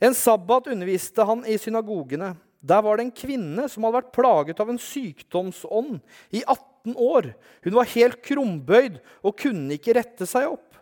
En 0.00 0.16
sabbat 0.16 0.70
underviste 0.72 1.26
han 1.26 1.42
i 1.44 1.58
synagogene. 1.60 2.34
Der 2.60 2.82
var 2.84 2.96
det 2.96 3.08
en 3.08 3.14
kvinne 3.16 3.66
som 3.72 3.84
hadde 3.84 3.98
vært 4.00 4.14
plaget 4.14 4.60
av 4.62 4.70
en 4.70 4.80
sykdomsånd 4.80 5.98
i 6.36 6.44
18 6.44 6.70
18 6.84 6.96
år. 6.96 7.34
Hun 7.62 7.74
var 7.74 7.84
helt 7.94 8.22
krumbøyd 8.24 8.98
og 9.22 9.38
kunne 9.38 9.76
ikke 9.76 9.94
rette 9.96 10.26
seg 10.26 10.48
opp. 10.48 10.76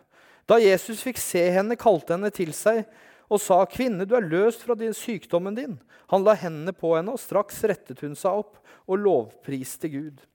Da 0.47 0.59
Jesus 0.59 1.03
fikk 1.05 1.19
se 1.21 1.41
henne, 1.51 1.77
kalte 1.77 2.15
henne 2.15 2.31
til 2.31 2.53
seg 2.53 2.85
og 3.29 3.39
sa, 3.39 3.63
'Kvinne, 3.65 4.05
du 4.05 4.15
er 4.15 4.25
løst 4.25 4.63
fra 4.63 4.75
din 4.75 4.93
sykdommen 4.93 5.55
din.' 5.55 5.79
Han 6.09 6.23
la 6.23 6.33
hendene 6.33 6.73
på 6.73 6.95
henne, 6.95 7.13
og 7.13 7.19
straks 7.19 7.61
rettet 7.63 8.01
hun 8.01 8.15
seg 8.15 8.31
opp 8.31 8.57
og 8.87 8.97
lovpriste 8.97 9.89
Gud. 9.89 10.25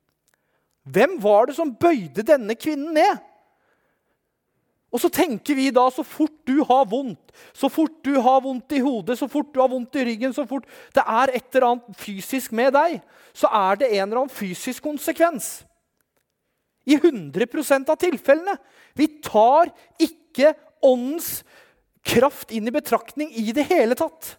Hvem 0.87 1.19
var 1.19 1.47
det 1.47 1.57
som 1.57 1.75
bøyde 1.75 2.23
denne 2.23 2.55
kvinnen 2.55 2.95
ned? 2.95 3.19
Og 4.95 5.03
så 5.03 5.11
tenker 5.11 5.57
vi 5.59 5.73
da, 5.75 5.89
så 5.91 6.05
fort 6.07 6.37
du 6.47 6.61
har 6.63 6.85
vondt, 6.87 7.33
så 7.51 7.67
fort 7.73 7.97
du 8.07 8.13
har 8.23 8.45
vondt 8.45 8.77
i 8.77 8.83
hodet, 8.85 9.17
så 9.19 9.27
fort 9.31 9.51
du 9.51 9.59
har 9.59 9.73
vondt 9.73 9.99
i 9.99 10.05
ryggen, 10.07 10.35
så 10.37 10.45
fort 10.47 10.69
det 10.95 11.03
er 11.03 11.33
et 11.35 11.49
eller 11.51 11.67
annet 11.73 11.99
fysisk 11.99 12.55
med 12.55 12.71
deg, 12.77 13.01
så 13.35 13.51
er 13.51 13.81
det 13.81 13.91
en 13.91 14.05
eller 14.05 14.23
annen 14.23 14.37
fysisk 14.37 14.87
konsekvens. 14.87 15.65
I 16.87 16.95
100% 17.01 17.91
av 17.91 17.99
tilfellene. 17.99 18.55
Vi 18.95 19.09
tar 19.25 19.73
ikke 19.99 20.53
åndens 20.85 21.41
kraft 22.05 22.53
inn 22.55 22.69
i 22.69 22.75
betraktning 22.75 23.33
i 23.35 23.51
det 23.57 23.67
hele 23.73 23.97
tatt. 23.99 24.37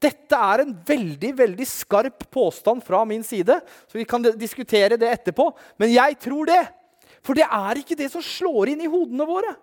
Dette 0.00 0.32
er 0.32 0.62
en 0.62 0.76
veldig 0.86 1.34
veldig 1.36 1.66
skarp 1.68 2.24
påstand 2.32 2.86
fra 2.86 3.02
min 3.04 3.26
side, 3.26 3.58
så 3.84 3.98
vi 3.98 4.08
kan 4.08 4.24
diskutere 4.38 4.96
det 4.96 5.10
etterpå. 5.12 5.50
Men 5.76 5.92
jeg 5.92 6.16
tror 6.24 6.48
det. 6.48 6.62
For 7.20 7.36
det 7.36 7.44
er 7.44 7.82
ikke 7.82 7.98
det 7.98 8.08
som 8.14 8.24
slår 8.24 8.72
inn 8.72 8.86
i 8.86 8.88
hodene 8.88 9.26
våre. 9.28 9.58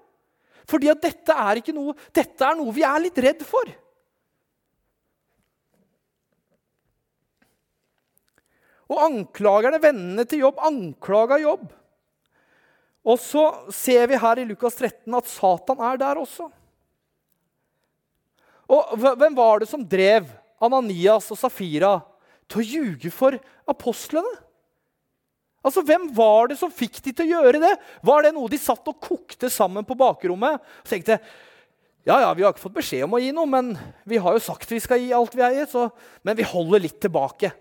Fordi 0.68 0.90
at 0.92 1.04
dette 1.04 1.34
er, 1.34 1.62
noe, 1.76 1.96
dette 2.16 2.44
er 2.44 2.58
noe 2.60 2.74
vi 2.76 2.84
er 2.84 3.00
litt 3.06 3.20
redd 3.24 3.44
for. 3.48 3.70
Og 8.88 9.02
anklagerne, 9.04 9.80
vennene 9.84 10.24
til 10.28 10.46
jobb, 10.46 10.60
anklaga 10.64 11.40
jobb. 11.42 11.68
Og 13.08 13.20
så 13.24 13.44
ser 13.72 14.08
vi 14.12 14.20
her 14.20 14.42
i 14.42 14.48
Lukas 14.48 14.76
13 14.80 15.16
at 15.16 15.30
Satan 15.32 15.84
er 15.92 16.00
der 16.00 16.20
også. 16.20 16.50
Og 18.68 18.98
hvem 19.00 19.36
var 19.36 19.64
det 19.64 19.70
som 19.72 19.86
drev 19.88 20.28
Ananias 20.64 21.30
og 21.32 21.40
Safira 21.40 21.94
til 22.52 22.60
å 22.60 22.68
ljuge 22.68 23.12
for 23.16 23.38
apostlene? 23.70 24.47
Altså, 25.68 25.84
Hvem 25.84 26.08
var 26.16 26.48
det 26.52 26.58
som 26.62 26.72
fikk 26.74 27.02
de 27.04 27.12
til 27.12 27.28
å 27.28 27.42
gjøre 27.42 27.62
det? 27.64 27.74
Var 28.08 28.26
det 28.26 28.34
noe 28.36 28.52
de 28.52 28.60
satt 28.62 28.88
og 28.88 29.02
kokte 29.04 29.52
sammen 29.52 29.86
på 29.88 29.98
bakrommet? 30.00 30.64
Og 30.64 30.92
tenkte 30.92 31.20
ja, 32.08 32.22
ja, 32.24 32.30
vi 32.32 32.46
har 32.46 32.54
ikke 32.54 32.64
fått 32.64 32.78
beskjed 32.78 33.04
om 33.04 33.18
å 33.18 33.20
gi 33.20 33.34
noe, 33.36 33.50
men 33.52 33.74
vi 34.08 34.20
har 34.24 34.38
jo 34.38 34.40
sagt 34.40 34.70
vi 34.72 34.80
skal 34.80 35.02
gi 35.02 35.10
alt 35.16 35.34
vi 35.36 35.44
eier. 35.44 35.68
Så, 35.68 35.90
men 36.24 36.38
vi 36.40 36.46
holder 36.48 36.86
litt 36.86 37.02
tilbake. 37.04 37.52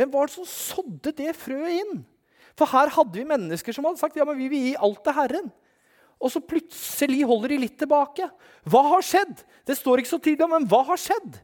Hvem 0.00 0.12
var 0.14 0.30
det 0.30 0.36
som 0.38 0.48
sådde 0.48 1.12
det 1.18 1.34
frøet 1.36 1.82
inn? 1.82 1.98
For 2.56 2.72
her 2.72 2.92
hadde 2.94 3.18
vi 3.18 3.28
mennesker 3.28 3.76
som 3.76 3.84
hadde 3.84 4.00
sagt 4.00 4.16
ja, 4.16 4.24
men 4.28 4.38
vi 4.40 4.48
vil 4.48 4.70
gi 4.70 4.78
alt 4.80 5.02
til 5.04 5.16
Herren. 5.16 5.52
Og 6.22 6.32
så 6.32 6.40
plutselig 6.40 7.26
holder 7.28 7.52
de 7.52 7.60
litt 7.66 7.76
tilbake. 7.80 8.28
Hva 8.64 8.82
har 8.94 9.04
skjedd? 9.04 9.42
Det 9.68 9.76
står 9.76 10.00
ikke 10.00 10.14
så 10.14 10.20
tydelig, 10.22 10.48
men 10.48 10.68
hva 10.70 10.84
har 10.88 11.00
skjedd? 11.00 11.40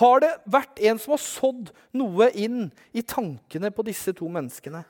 Har 0.00 0.24
det 0.24 0.32
vært 0.50 0.80
en 0.82 0.98
som 0.98 1.14
har 1.14 1.22
sådd 1.22 1.70
noe 1.94 2.26
inn 2.34 2.66
i 2.90 3.04
tankene 3.06 3.70
på 3.70 3.84
disse 3.86 4.14
to 4.16 4.26
menneskene? 4.32 4.82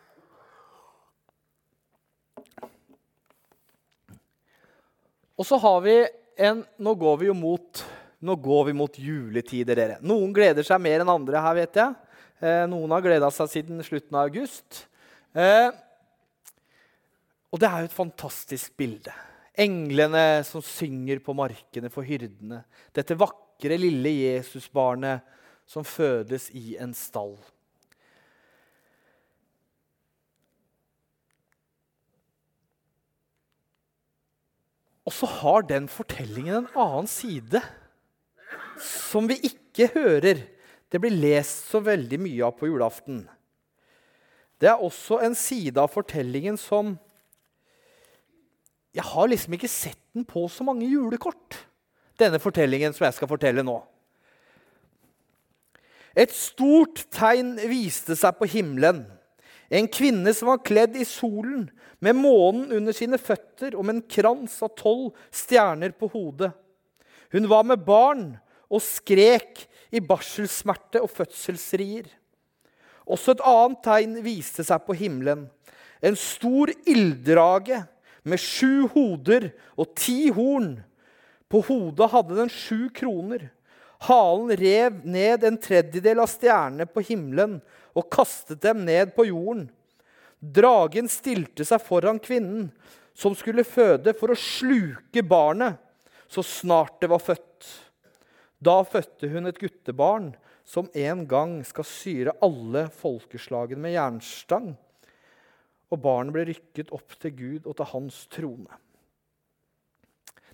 Og 5.35 5.45
så 5.45 5.59
har 5.61 5.83
vi 5.85 5.99
en 6.41 6.63
Nå 6.83 6.95
går 6.99 7.21
vi 7.21 7.29
jo 7.29 7.35
mot, 7.37 7.83
nå 8.25 8.35
går 8.43 8.65
vi 8.71 8.73
mot 8.75 8.97
juletider, 8.99 9.77
dere. 9.79 10.01
Noen 10.03 10.33
gleder 10.35 10.67
seg 10.67 10.81
mer 10.83 11.05
enn 11.05 11.13
andre 11.13 11.43
her, 11.43 11.55
vet 11.61 11.79
jeg. 11.79 11.95
Eh, 12.43 12.65
noen 12.71 12.91
har 12.91 13.05
gleda 13.05 13.29
seg 13.31 13.53
siden 13.53 13.85
slutten 13.87 14.17
av 14.19 14.27
august. 14.27 14.81
Eh, 15.31 15.69
og 17.55 17.63
det 17.63 17.71
er 17.71 17.85
jo 17.85 17.91
et 17.93 17.95
fantastisk 17.95 18.75
bilde. 18.81 19.15
Englene 19.55 20.43
som 20.49 20.65
synger 20.67 21.23
på 21.23 21.37
markene 21.39 21.93
for 21.93 22.03
hyrdene. 22.09 22.65
Dette 22.97 23.15
vakre 23.15 23.44
vakre, 23.65 23.79
lille 23.79 24.11
Jesusbarnet 24.11 25.23
som 25.67 25.85
fødes 25.85 26.51
i 26.53 26.77
en 26.77 26.93
stall. 26.95 27.37
Og 35.05 35.13
så 35.13 35.27
har 35.27 35.63
den 35.69 35.89
fortellingen 35.89 36.65
en 36.65 36.69
annen 36.75 37.07
side 37.07 37.61
som 38.81 39.29
vi 39.29 39.37
ikke 39.45 39.91
hører. 39.95 40.41
Det 40.91 41.01
blir 41.01 41.13
lest 41.13 41.69
så 41.71 41.81
veldig 41.81 42.21
mye 42.21 42.45
av 42.45 42.57
på 42.57 42.67
julaften. 42.67 43.29
Det 44.61 44.69
er 44.69 44.81
også 44.81 45.21
en 45.21 45.35
side 45.35 45.77
av 45.81 45.93
fortellingen 45.93 46.57
som 46.57 46.99
Jeg 48.95 49.03
har 49.03 49.27
liksom 49.27 49.53
ikke 49.57 49.69
sett 49.69 49.99
den 50.15 50.25
på 50.25 50.47
så 50.49 50.63
mange 50.63 50.87
julekort. 50.87 51.57
Denne 52.21 52.41
fortellingen 52.43 52.95
som 52.95 53.07
jeg 53.07 53.17
skal 53.19 53.31
fortelle 53.31 53.65
nå. 53.67 53.79
Et 56.15 56.31
stort 56.31 57.03
tegn 57.15 57.57
viste 57.71 58.15
seg 58.19 58.37
på 58.39 58.47
himmelen. 58.51 59.03
En 59.71 59.89
kvinne 59.91 60.31
som 60.37 60.53
var 60.53 60.63
kledd 60.63 60.95
i 60.99 61.07
solen, 61.09 61.67
med 62.05 62.19
månen 62.19 62.69
under 62.75 62.93
sine 62.95 63.17
føtter 63.19 63.75
og 63.79 63.87
med 63.87 63.97
en 63.97 64.09
krans 64.11 64.59
av 64.63 64.75
tolv 64.77 65.15
stjerner 65.33 65.95
på 65.97 66.11
hodet. 66.13 66.51
Hun 67.33 67.49
var 67.51 67.65
med 67.67 67.81
barn 67.87 68.27
og 68.69 68.83
skrek 68.85 69.65
i 69.95 70.03
barselsmerte 70.05 71.01
og 71.03 71.11
fødselsrier. 71.15 72.07
Også 73.05 73.35
et 73.35 73.45
annet 73.47 73.81
tegn 73.85 74.19
viste 74.25 74.65
seg 74.67 74.85
på 74.85 74.97
himmelen. 74.99 75.47
En 76.05 76.17
stor 76.19 76.73
ilddrage 76.85 77.81
med 78.25 78.41
sju 78.41 78.87
hoder 78.93 79.51
og 79.77 79.95
ti 79.97 80.29
horn. 80.35 80.77
På 81.49 81.61
hodet 81.69 82.11
hadde 82.11 82.39
den 82.39 82.53
sju 82.53 82.89
kroner. 82.95 83.49
Halen 84.05 84.53
rev 84.59 85.01
ned 85.07 85.45
en 85.45 85.57
tredjedel 85.61 86.21
av 86.21 86.29
stjernene 86.33 86.87
på 86.91 87.05
himmelen 87.07 87.61
og 87.95 88.11
kastet 88.13 88.61
dem 88.65 88.83
ned 88.85 89.15
på 89.17 89.29
jorden. 89.31 89.69
Dragen 90.41 91.09
stilte 91.09 91.65
seg 91.65 91.81
foran 91.85 92.19
kvinnen, 92.21 92.69
som 93.15 93.37
skulle 93.39 93.65
føde, 93.65 94.13
for 94.19 94.35
å 94.35 94.39
sluke 94.39 95.23
barnet 95.25 95.79
så 96.29 96.43
snart 96.43 96.99
det 97.01 97.09
var 97.13 97.23
født. 97.23 97.69
Da 98.59 98.81
fødte 98.85 99.31
hun 99.31 99.47
et 99.49 99.61
guttebarn 99.61 100.33
som 100.67 100.89
en 100.97 101.25
gang 101.29 101.59
skal 101.67 101.87
syre 101.87 102.35
alle 102.45 102.89
folkeslagene 102.99 103.85
med 103.85 103.95
jernstang. 103.95 104.73
Og 105.93 106.01
barnet 106.03 106.35
ble 106.35 106.47
rykket 106.49 106.91
opp 106.97 107.15
til 107.21 107.37
Gud 107.37 107.69
og 107.69 107.77
til 107.79 107.91
hans 107.93 108.25
trone. 108.33 108.81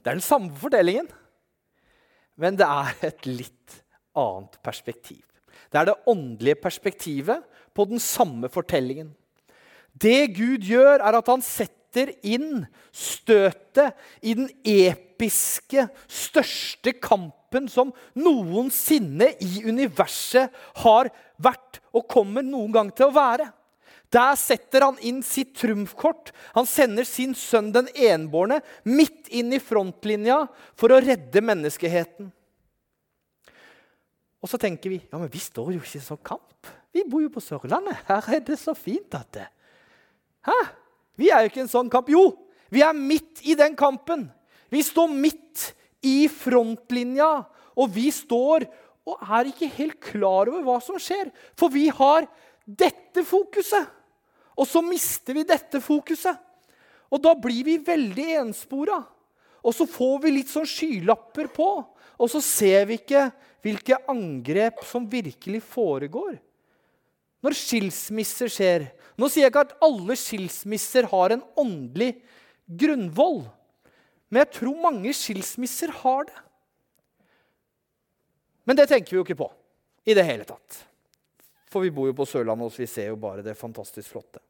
Det 0.00 0.11
er 0.11 0.16
den 0.16 0.25
samme 0.25 0.54
fortellingen, 0.57 1.09
men 2.40 2.57
det 2.57 2.66
er 2.66 2.95
et 3.11 3.26
litt 3.28 3.80
annet 4.16 4.57
perspektiv. 4.64 5.23
Det 5.71 5.78
er 5.78 5.90
det 5.90 5.99
åndelige 6.09 6.59
perspektivet 6.62 7.45
på 7.76 7.87
den 7.90 8.00
samme 8.02 8.49
fortellingen. 8.50 9.12
Det 9.92 10.33
Gud 10.35 10.64
gjør, 10.64 11.02
er 11.02 11.19
at 11.19 11.28
han 11.30 11.45
setter 11.45 12.12
inn 12.26 12.64
støtet 12.95 13.99
i 14.23 14.35
den 14.38 14.49
episke, 14.64 15.88
største 16.09 16.95
kampen 16.97 17.69
som 17.69 17.92
noensinne 18.16 19.33
i 19.42 19.64
universet 19.66 20.54
har 20.85 21.11
vært 21.42 21.83
og 21.92 22.09
kommer 22.11 22.47
noen 22.47 22.73
gang 22.75 22.92
til 22.95 23.11
å 23.11 23.14
være. 23.14 23.50
Der 24.11 24.35
setter 24.38 24.88
han 24.88 24.99
inn 25.07 25.21
sitt 25.23 25.55
trumfkort. 25.61 26.33
Han 26.57 26.67
sender 26.67 27.07
sin 27.07 27.35
sønn 27.38 27.71
den 27.75 27.87
enbårne 27.95 28.59
midt 28.83 29.31
inn 29.31 29.55
i 29.55 29.62
frontlinja 29.62 30.43
for 30.79 30.90
å 30.90 30.99
redde 31.02 31.43
menneskeheten. 31.45 32.33
Og 34.40 34.50
så 34.50 34.59
tenker 34.59 34.90
vi 34.90 34.99
ja, 34.99 35.19
men 35.21 35.31
vi 35.31 35.43
står 35.43 35.75
jo 35.76 35.83
ikke 35.83 36.00
i 36.00 36.02
sånn 36.02 36.23
kamp. 36.26 36.71
Vi 36.90 37.05
bor 37.07 37.23
jo 37.23 37.31
på 37.31 37.43
Sørlandet. 37.45 38.02
Her 38.09 38.35
er 38.35 38.43
det 38.43 38.59
så 38.59 38.75
fint 38.75 39.14
at 39.14 39.31
det 39.37 39.47
Hæ? 40.49 40.57
Vi 41.21 41.29
er 41.29 41.45
jo 41.45 41.50
ikke 41.50 41.61
i 41.61 41.67
en 41.67 41.71
sånn 41.71 41.90
kamp. 41.93 42.09
Jo, 42.09 42.33
vi 42.73 42.81
er 42.83 42.97
midt 42.97 43.43
i 43.45 43.55
den 43.59 43.75
kampen. 43.76 44.25
Vi 44.73 44.81
står 44.87 45.11
midt 45.12 45.67
i 46.07 46.25
frontlinja, 46.33 47.29
og 47.76 47.90
vi 47.93 48.07
står 48.14 48.64
og 49.05 49.21
er 49.37 49.50
ikke 49.50 49.69
helt 49.76 49.99
klar 50.00 50.49
over 50.49 50.64
hva 50.64 50.79
som 50.81 50.97
skjer. 51.00 51.29
For 51.61 51.73
vi 51.73 51.90
har 51.93 52.25
dette 52.64 53.25
fokuset. 53.26 54.00
Og 54.61 54.69
så 54.69 54.83
mister 54.85 55.37
vi 55.38 55.47
dette 55.49 55.81
fokuset. 55.81 56.37
Og 57.11 57.23
da 57.25 57.33
blir 57.35 57.64
vi 57.67 57.79
veldig 57.83 58.29
enspora. 58.43 59.00
Og 59.64 59.75
så 59.76 59.87
får 59.88 60.21
vi 60.25 60.35
litt 60.35 60.50
sånn 60.52 60.69
skylapper 60.69 61.50
på, 61.52 61.69
og 62.21 62.29
så 62.33 62.40
ser 62.45 62.87
vi 62.88 62.97
ikke 63.00 63.26
hvilke 63.64 63.99
angrep 64.09 64.81
som 64.88 65.09
virkelig 65.09 65.61
foregår. 65.69 66.38
Når 67.45 67.56
skilsmisser 67.56 68.52
skjer 68.52 68.91
Nå 69.21 69.28
sier 69.28 69.47
jeg 69.47 69.52
ikke 69.52 69.67
at 69.67 69.73
alle 69.85 70.15
skilsmisser 70.17 71.04
har 71.11 71.35
en 71.35 71.43
åndelig 71.61 72.15
grunnvoll. 72.65 73.43
Men 74.32 74.47
jeg 74.47 74.54
tror 74.54 74.78
mange 74.80 75.13
skilsmisser 75.13 75.93
har 76.00 76.25
det. 76.25 76.39
Men 78.65 78.78
det 78.78 78.87
tenker 78.89 79.13
vi 79.13 79.19
jo 79.19 79.25
ikke 79.26 79.37
på 79.43 79.50
i 80.08 80.17
det 80.17 80.25
hele 80.25 80.47
tatt. 80.49 80.78
For 81.69 81.85
vi 81.85 81.93
bor 81.93 82.08
jo 82.08 82.17
på 82.17 82.25
Sørlandet, 82.28 82.71
og 82.71 82.80
vi 82.80 82.89
ser 82.89 83.11
jo 83.11 83.21
bare 83.21 83.45
det 83.45 83.58
fantastisk 83.61 84.08
flotte. 84.15 84.41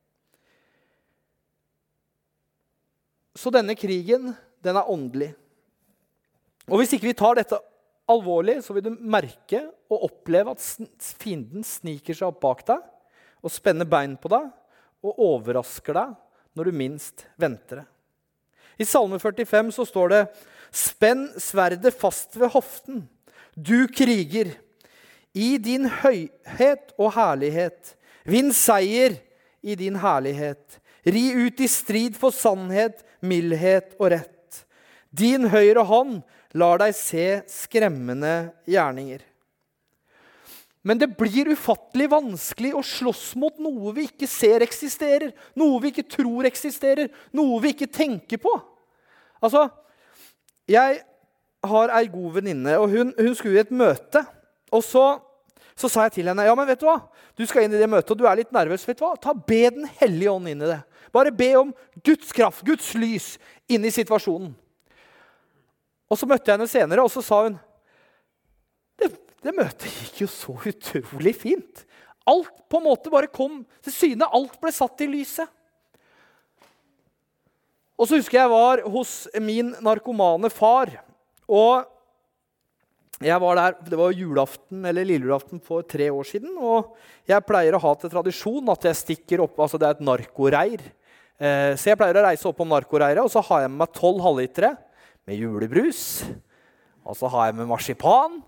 Så 3.41 3.49
denne 3.55 3.73
krigen, 3.79 4.35
den 4.61 4.77
er 4.77 4.91
åndelig. 4.91 5.31
Og 6.69 6.81
hvis 6.81 6.93
ikke 6.93 7.09
vi 7.09 7.17
tar 7.17 7.39
dette 7.39 7.57
alvorlig, 8.11 8.59
så 8.65 8.75
vil 8.77 8.85
du 8.85 8.99
merke 9.01 9.63
og 9.91 10.05
oppleve 10.11 10.53
at 10.53 10.65
fienden 11.23 11.65
sniker 11.65 12.17
seg 12.17 12.29
opp 12.29 12.43
bak 12.43 12.67
deg 12.69 12.83
og 13.41 13.53
spenner 13.53 13.89
bein 13.89 14.19
på 14.21 14.29
deg 14.33 14.51
og 15.07 15.23
overrasker 15.25 15.97
deg 15.97 16.13
når 16.59 16.69
du 16.69 16.79
minst 16.83 17.25
venter 17.41 17.83
det. 17.83 17.87
I 18.81 18.87
Salme 18.89 19.21
45 19.21 19.73
så 19.77 19.87
står 19.89 20.13
det 20.13 20.21
Spenn 20.71 21.27
sverdet 21.41 21.95
fast 21.99 22.37
ved 22.39 22.53
hoften, 22.55 23.03
du 23.55 23.89
kriger. 23.91 24.53
I 25.35 25.57
din 25.63 25.89
høyhet 26.01 26.93
og 26.99 27.13
herlighet. 27.17 27.95
Vinn 28.27 28.53
seier 28.55 29.17
i 29.63 29.77
din 29.79 29.99
herlighet. 30.01 30.79
Ri 31.07 31.31
ut 31.47 31.61
i 31.63 31.69
strid 31.71 32.19
for 32.19 32.35
sannhet, 32.35 33.05
mildhet 33.25 33.97
og 33.99 34.11
rett. 34.13 34.63
Din 35.11 35.49
høyre 35.51 35.85
hånd 35.87 36.21
lar 36.59 36.81
deg 36.83 36.95
se 36.97 37.27
skremmende 37.51 38.53
gjerninger. 38.69 39.23
Men 40.83 41.01
det 41.01 41.11
blir 41.19 41.51
ufattelig 41.53 42.09
vanskelig 42.09 42.73
å 42.77 42.83
slåss 42.85 43.35
mot 43.41 43.59
noe 43.61 43.93
vi 43.97 44.07
ikke 44.09 44.29
ser 44.31 44.65
eksisterer, 44.65 45.35
noe 45.59 45.81
vi 45.83 45.93
ikke 45.93 46.09
tror 46.09 46.49
eksisterer, 46.49 47.11
noe 47.37 47.59
vi 47.61 47.75
ikke 47.75 47.91
tenker 47.93 48.41
på. 48.41 48.55
Altså, 49.45 49.67
jeg 50.71 51.03
har 51.69 51.93
ei 51.99 52.09
god 52.09 52.39
venninne, 52.39 52.79
og 52.81 52.95
hun, 52.95 53.13
hun, 53.19 53.35
skulle 53.37 53.59
i 53.59 53.65
et 53.65 53.75
møte. 53.77 54.23
Og 54.73 54.85
så, 54.87 55.05
så, 55.81 55.89
sa 55.89 56.05
jeg 56.07 56.19
til 56.19 56.29
henne 56.29 56.45
ja, 56.45 56.55
men 56.59 56.69
vet 56.69 56.83
du 56.83 56.87
hva? 56.89 56.99
Du 57.39 57.47
skal 57.49 57.65
inn 57.65 57.75
i 57.75 57.81
det 57.81 57.89
møtet, 57.89 58.13
og 58.13 58.21
du 58.21 58.27
er 58.29 58.41
litt 58.43 58.53
nervøs. 58.53 58.85
vet 58.89 58.99
du 59.01 59.07
hva? 59.07 59.15
Ta 59.17 59.33
Be 59.35 59.63
Den 59.73 59.89
hellige 60.01 60.35
ånd 60.35 60.51
inn 60.51 60.65
i 60.67 60.69
det. 60.69 60.81
Bare 61.15 61.33
be 61.35 61.49
om 61.59 61.73
Guds 62.07 62.31
kraft, 62.37 62.63
Guds 62.67 62.93
lys, 62.95 63.33
inn 63.71 63.85
i 63.87 63.93
situasjonen. 63.95 64.53
Og 66.11 66.19
Så 66.19 66.27
møtte 66.27 66.51
jeg 66.51 66.59
henne 66.59 66.71
senere, 66.71 67.03
og 67.07 67.11
så 67.13 67.23
sa 67.25 67.45
hun 67.47 67.59
det, 69.01 69.13
det 69.41 69.55
møtet 69.57 69.89
gikk 69.89 70.25
jo 70.25 70.29
så 70.29 70.55
utrolig 70.69 71.33
fint. 71.39 71.85
Alt 72.29 72.53
på 72.69 72.79
en 72.79 72.85
måte 72.85 73.13
bare 73.13 73.31
kom 73.33 73.63
til 73.81 73.95
syne. 73.95 74.29
Alt 74.29 74.59
ble 74.61 74.73
satt 74.75 75.01
i 75.01 75.09
lyset. 75.09 75.49
Og 78.01 78.09
så 78.09 78.17
husker 78.17 78.39
jeg 78.41 78.53
var 78.53 78.83
hos 78.89 79.15
min 79.41 79.73
narkomane 79.85 80.51
far. 80.53 80.93
Og 81.49 81.89
jeg 83.21 83.41
var 83.41 83.59
der, 83.59 83.75
Det 83.85 83.99
var 83.99 84.13
julaften 84.17 84.85
eller 84.85 85.05
lillejulaften 85.05 85.61
for 85.61 85.83
tre 85.83 86.09
år 86.09 86.25
siden. 86.25 86.57
Og 86.57 86.97
jeg 87.29 87.45
pleier 87.45 87.77
å 87.77 87.83
ha 87.83 87.95
til 87.95 88.13
tradisjon 88.13 88.73
at 88.73 88.87
jeg 88.89 88.97
stikker 88.97 89.43
opp 89.45 89.61
altså 89.61 89.77
Det 89.79 89.89
er 89.89 89.99
et 89.99 90.07
narkoreir. 90.07 90.81
Eh, 91.41 91.73
så 91.77 91.93
jeg 91.93 92.01
pleier 92.01 92.17
å 92.17 92.25
reise 92.25 92.49
opp 92.49 92.61
om 92.61 92.73
narkoreiret, 92.73 93.21
og 93.21 93.33
så 93.33 93.41
har 93.45 93.63
jeg 93.65 93.73
med 93.73 93.81
meg 93.81 93.93
tolv 93.97 94.21
halvlitere 94.25 94.75
med 95.29 95.37
julebrus. 95.37 96.03
Og 97.05 97.17
så 97.17 97.29
har 97.33 97.49
jeg 97.49 97.59
med 97.61 97.69
marsipan. 97.69 98.41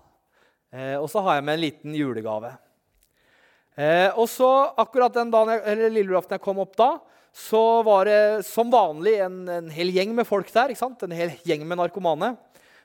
Eh, 0.73 0.97
og 0.97 1.05
så 1.09 1.21
har 1.21 1.37
jeg 1.37 1.45
med 1.45 1.57
en 1.57 1.63
liten 1.63 1.97
julegave. 1.97 2.53
Eh, 3.77 4.09
og 4.17 4.25
så 4.29 4.49
akkurat 4.77 5.13
den 5.13 5.33
dagen 5.33 5.53
jeg, 5.53 5.63
eller 5.69 5.93
lille 5.93 6.21
jeg 6.29 6.41
kom 6.41 6.61
opp 6.61 6.73
da, 6.77 6.91
så 7.33 7.81
var 7.85 8.05
det 8.05 8.45
som 8.45 8.69
vanlig 8.73 9.15
en, 9.25 9.37
en 9.49 9.69
hel 9.73 9.89
gjeng 9.93 10.13
med 10.13 10.25
folk 10.29 10.49
der. 10.53 10.73
En 10.73 11.13
hel 11.17 11.33
gjeng 11.45 11.65
med 11.65 11.77
narkomane. 11.81 12.35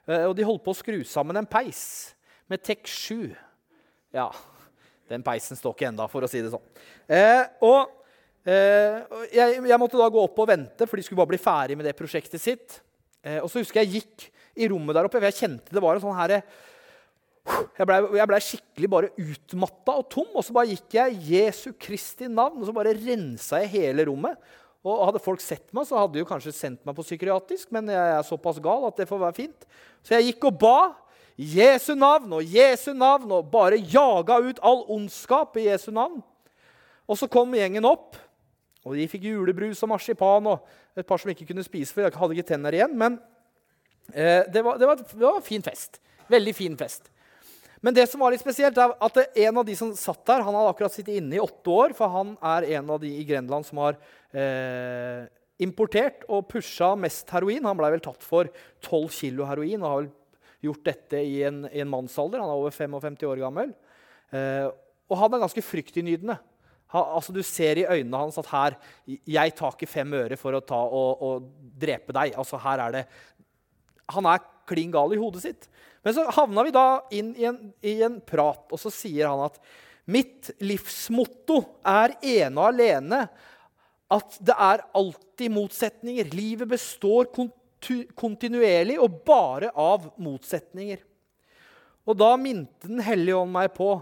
Og 0.08 0.32
de 0.36 0.46
holdt 0.46 0.64
på 0.64 0.72
å 0.72 0.78
skru 0.78 1.02
sammen 1.04 1.36
en 1.36 1.48
peis 1.48 2.14
med 2.48 2.62
TEK 2.64 2.88
7. 2.88 3.36
Ja, 4.16 4.30
den 5.10 5.24
peisen 5.26 5.58
står 5.58 5.76
ikke 5.76 5.90
enda, 5.90 6.06
for 6.08 6.24
å 6.24 6.30
si 6.30 6.40
det 6.40 6.52
sånn. 6.54 6.64
og 7.64 7.98
Eh, 8.48 9.02
jeg, 9.34 9.58
jeg, 9.60 9.78
måtte 9.80 9.98
da 10.00 10.08
gå 10.12 10.22
opp 10.22 10.38
og 10.40 10.48
vente, 10.48 10.86
for 10.86 10.96
de 10.96 11.04
skulle 11.04 11.20
bare 11.20 11.34
bli 11.34 11.42
ferdig 11.42 11.76
med 11.76 11.88
det 11.88 11.96
prosjektet 11.98 12.40
sitt. 12.40 12.78
Eh, 13.20 13.40
og 13.42 13.50
så 13.50 13.60
husker 13.60 13.82
jeg 13.82 13.98
gikk 13.98 14.28
i 14.58 14.68
rommet 14.70 14.96
der 14.96 15.08
oppe, 15.08 15.18
for 15.18 15.28
jeg 15.28 15.40
kjente 15.42 15.74
det 15.74 15.82
var 15.82 15.98
en 15.98 16.02
sånn 16.02 16.18
her 16.18 16.40
Jeg 17.78 17.86
blei 17.88 18.26
ble 18.28 18.38
skikkelig 18.44 18.88
bare 18.92 19.10
utmatta 19.16 19.98
og 20.00 20.08
tom. 20.12 20.30
Og 20.34 20.44
så 20.44 20.54
bare 20.56 20.72
gikk 20.72 20.96
jeg 20.98 21.20
Jesu 21.30 21.70
Kristi 21.80 22.28
navn, 22.28 22.60
og 22.60 22.68
så 22.68 22.76
bare 22.76 22.96
rensa 22.96 23.62
jeg 23.64 23.72
hele 23.76 24.08
rommet. 24.08 24.36
Og 24.86 25.02
Hadde 25.08 25.22
folk 25.22 25.42
sett 25.42 25.66
meg, 25.74 25.88
så 25.88 25.98
hadde 25.98 26.14
de 26.14 26.22
jo 26.22 26.28
kanskje 26.28 26.54
sendt 26.54 26.84
meg 26.86 26.94
på 26.96 27.04
psykiatrisk, 27.04 27.70
men 27.74 27.90
jeg 27.90 28.14
er 28.14 28.26
såpass 28.26 28.60
gal 28.62 28.86
at 28.88 29.00
det 29.00 29.08
får 29.10 29.20
være 29.24 29.36
fint. 29.36 29.66
Så 30.06 30.14
jeg 30.14 30.30
gikk 30.30 30.50
og 30.50 30.58
ba. 30.62 30.78
Jesu 31.38 31.92
navn 31.94 32.32
og 32.34 32.42
Jesu 32.42 32.92
navn, 32.98 33.30
og 33.30 33.50
bare 33.52 33.78
jaga 33.78 34.40
ut 34.42 34.62
all 34.66 34.84
ondskap 34.90 35.54
i 35.58 35.68
Jesu 35.68 35.90
navn. 35.94 36.22
Og 37.06 37.18
så 37.18 37.28
kom 37.30 37.54
gjengen 37.54 37.86
opp. 37.86 38.18
Og 38.86 38.96
de 38.98 39.06
fikk 39.10 39.28
julebrus 39.28 39.82
og 39.84 39.92
marsipan 39.92 40.46
og 40.50 40.98
et 40.98 41.06
par 41.06 41.20
som 41.20 41.30
ikke 41.30 41.46
kunne 41.50 41.66
spise, 41.66 41.92
for 41.94 42.06
de 42.06 42.18
hadde 42.18 42.38
ikke 42.38 42.50
tenner 42.54 42.74
igjen. 42.74 42.94
Men 42.98 43.20
Eh, 44.14 44.42
det, 44.52 44.62
var, 44.62 44.78
det, 44.78 44.86
var, 44.86 44.96
det 44.96 45.24
var 45.24 45.40
fin 45.40 45.62
fest. 45.62 46.00
Veldig 46.28 46.54
fin 46.54 46.76
fest. 46.78 47.10
Men 47.84 47.94
det 47.94 48.08
som 48.10 48.22
var 48.22 48.34
litt 48.34 48.42
spesielt, 48.42 48.78
er 48.78 48.94
at 48.98 49.18
en 49.26 49.60
av 49.60 49.66
de 49.66 49.74
som 49.78 49.92
satt 49.96 50.24
der, 50.26 50.42
han 50.42 50.56
hadde 50.56 50.70
akkurat 50.72 50.94
sittet 50.94 51.20
inne 51.20 51.38
i 51.38 51.42
åtte 51.42 51.70
år, 51.70 51.94
for 51.96 52.10
han 52.10 52.34
er 52.56 52.66
en 52.78 52.90
av 52.94 53.02
de 53.02 53.12
i 53.20 53.26
Grenland 53.28 53.66
som 53.68 53.80
har 53.84 53.98
eh, 54.34 55.28
importert 55.62 56.24
og 56.26 56.48
pusha 56.50 56.94
mest 56.98 57.30
heroin. 57.34 57.66
Han 57.66 57.78
blei 57.78 57.92
vel 57.94 58.02
tatt 58.02 58.26
for 58.26 58.50
12 58.86 59.06
kilo 59.14 59.46
heroin 59.46 59.82
og 59.82 59.88
har 59.88 60.02
vel 60.02 60.10
gjort 60.68 60.84
dette 60.90 61.22
i 61.22 61.40
en, 61.46 61.64
i 61.70 61.82
en 61.84 61.90
mannsalder. 61.90 62.42
Han 62.42 62.50
er 62.50 62.62
over 62.64 62.74
55 62.74 63.22
år 63.30 63.42
gammel. 63.46 63.72
Eh, 64.34 64.66
og 65.08 65.20
han 65.22 65.34
er 65.34 65.44
ganske 65.46 65.64
fryktinnydende. 65.64 66.38
Ha, 66.88 67.02
altså 67.18 67.34
Du 67.36 67.42
ser 67.44 67.82
i 67.82 67.84
øynene 67.84 68.16
hans 68.16 68.38
at 68.40 68.46
her 68.48 68.76
Jeg 69.28 69.52
tar 69.58 69.74
ikke 69.74 69.90
fem 69.90 70.14
øre 70.16 70.38
for 70.40 70.56
å 70.56 70.62
ta 70.64 70.78
og, 70.88 71.24
og 71.24 71.50
drepe 71.80 72.14
deg. 72.16 72.32
Altså 72.38 72.60
her 72.64 72.86
er 72.86 72.94
det 72.96 73.02
Han 74.14 74.28
er 74.30 74.40
klin 74.68 74.92
gal 74.92 75.12
i 75.12 75.20
hodet 75.20 75.44
sitt. 75.44 75.68
Men 76.06 76.14
så 76.14 76.24
havna 76.34 76.64
vi 76.66 76.72
da 76.74 76.86
inn 77.14 77.34
i 77.38 77.46
en, 77.48 77.58
i 77.82 77.98
en 78.06 78.18
prat, 78.24 78.64
og 78.70 78.80
så 78.80 78.92
sier 78.92 79.28
han 79.28 79.46
at 79.48 79.58
mitt 80.08 80.52
livsmotto 80.64 81.60
er 81.86 82.14
ene 82.22 82.54
og 82.56 82.70
alene 82.70 83.24
at 84.08 84.38
det 84.40 84.54
er 84.56 84.84
alltid 84.96 85.52
motsetninger. 85.52 86.30
Livet 86.32 86.70
består 86.70 87.28
kontinuerlig 88.16 88.96
og 89.04 89.18
bare 89.26 89.68
av 89.76 90.08
motsetninger. 90.16 91.02
Og 92.08 92.16
da 92.16 92.30
minte 92.40 92.88
Den 92.88 93.02
hellige 93.04 93.36
ånd 93.36 93.52
meg 93.52 93.74
på 93.76 93.98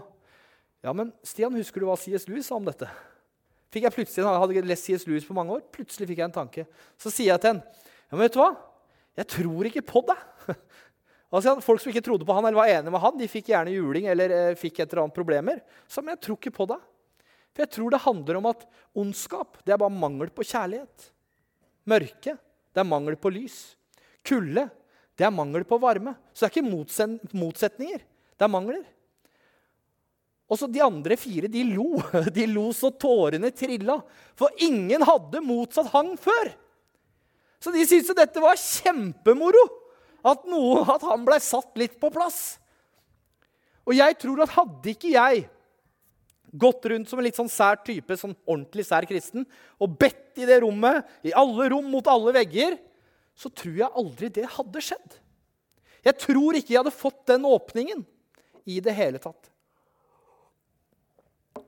Ja, 0.85 0.93
men 0.95 1.11
Stian, 1.25 1.55
husker 1.57 1.83
du 1.83 1.89
hva 1.89 1.97
C.S. 1.99 2.27
Lewis 2.29 2.47
sa 2.47 2.55
om 2.55 2.67
dette? 2.67 2.87
Fikk 3.73 3.83
jeg 3.83 3.95
plutselig, 3.97 4.23
Jeg 4.23 4.41
hadde 4.45 4.69
lest 4.69 4.87
C.S. 4.87 5.03
Lewis 5.09 5.27
på 5.27 5.35
mange 5.35 5.57
år. 5.57 5.65
Plutselig 5.73 6.07
fikk 6.07 6.21
jeg 6.21 6.29
en 6.29 6.37
tanke. 6.37 6.63
Så 6.95 7.11
sier 7.11 7.33
jeg 7.33 7.43
til 7.43 7.55
henne 7.57 7.85
ja, 8.07 8.15
men 8.15 8.23
vet 8.23 8.37
du 8.37 8.39
hva? 8.39 8.53
Jeg 9.19 9.27
tror 9.33 9.67
ikke 9.67 9.83
på 9.83 10.01
deg. 10.07 10.19
Altså, 11.27 11.57
folk 11.59 11.81
som 11.83 11.91
ikke 11.91 12.05
trodde 12.05 12.27
på 12.27 12.35
han 12.35 12.45
eller 12.47 12.59
var 12.61 12.71
enige 12.71 12.93
med 12.93 13.03
han, 13.03 13.17
de 13.19 13.27
fikk 13.27 13.49
gjerne 13.51 13.73
juling 13.73 14.07
eller 14.07 14.31
eh, 14.31 14.57
fikk 14.59 14.79
et 14.79 14.87
eller 14.87 15.03
annet 15.03 15.17
problemer. 15.17 15.59
Så, 15.87 15.99
men 15.99 16.15
jeg 16.15 16.23
tror 16.23 16.39
ikke 16.39 16.55
på 16.55 16.67
det. 16.71 16.79
For 17.51 17.65
jeg 17.65 17.73
tror 17.73 17.93
det 17.93 18.03
handler 18.05 18.39
om 18.39 18.49
at 18.51 18.67
ondskap 18.95 19.57
det 19.65 19.75
er 19.75 19.81
bare 19.81 19.93
mangel 19.93 20.31
på 20.31 20.45
kjærlighet. 20.47 21.09
Mørke 21.87 22.37
det 22.37 22.83
er 22.83 22.87
mangel 22.87 23.17
på 23.19 23.31
lys. 23.33 23.57
Kulde 24.27 24.67
det 25.17 25.25
er 25.25 25.33
mangel 25.33 25.65
på 25.65 25.79
varme. 25.81 26.13
Så 26.31 26.45
det 26.45 26.51
er 26.51 26.53
ikke 26.53 27.33
motsetninger. 27.41 28.03
Det 28.37 28.45
er 28.45 28.53
mangler. 28.53 28.83
Og 30.47 30.59
så 30.59 30.69
De 30.69 30.83
andre 30.83 31.17
fire 31.19 31.49
de 31.51 31.63
lo. 31.73 31.97
De 32.37 32.45
lo 32.47 32.69
så 32.75 32.91
tårene 32.93 33.49
trilla. 33.51 33.97
For 34.37 34.53
ingen 34.63 35.03
hadde 35.03 35.41
motsatt 35.43 35.89
hang 35.95 36.13
før. 36.21 36.53
Så 37.57 37.73
de 37.73 37.81
syntes 37.89 38.13
dette 38.15 38.41
var 38.43 38.59
kjempemoro. 38.61 39.63
At, 40.25 40.47
noe, 40.49 40.81
at 40.93 41.03
han 41.05 41.25
blei 41.27 41.37
satt 41.43 41.77
litt 41.79 41.99
på 42.01 42.09
plass. 42.13 42.57
Og 43.87 43.95
jeg 43.95 44.17
tror 44.19 44.43
at 44.43 44.55
hadde 44.55 44.91
ikke 44.93 45.13
jeg 45.13 45.45
gått 46.57 46.87
rundt 46.89 47.09
som 47.09 47.19
en 47.19 47.27
litt 47.27 47.37
sånn 47.37 47.51
sær 47.51 47.79
type, 47.85 48.15
sånn 48.17 48.35
ordentlig 48.47 48.87
sær 48.87 49.05
kristen, 49.07 49.45
og 49.77 49.97
bedt 49.99 50.39
i 50.41 50.47
det 50.47 50.61
rommet, 50.63 51.05
i 51.27 51.33
alle 51.35 51.69
rom 51.73 51.89
mot 51.91 52.07
alle 52.11 52.33
vegger, 52.35 52.77
så 53.37 53.51
tror 53.53 53.75
jeg 53.83 53.97
aldri 54.01 54.31
det 54.33 54.47
hadde 54.55 54.83
skjedd. 54.83 55.17
Jeg 56.07 56.19
tror 56.23 56.57
ikke 56.57 56.73
jeg 56.73 56.81
hadde 56.81 56.95
fått 56.95 57.21
den 57.29 57.45
åpningen 57.47 58.03
i 58.67 58.79
det 58.83 58.95
hele 58.97 59.21
tatt. 59.21 59.51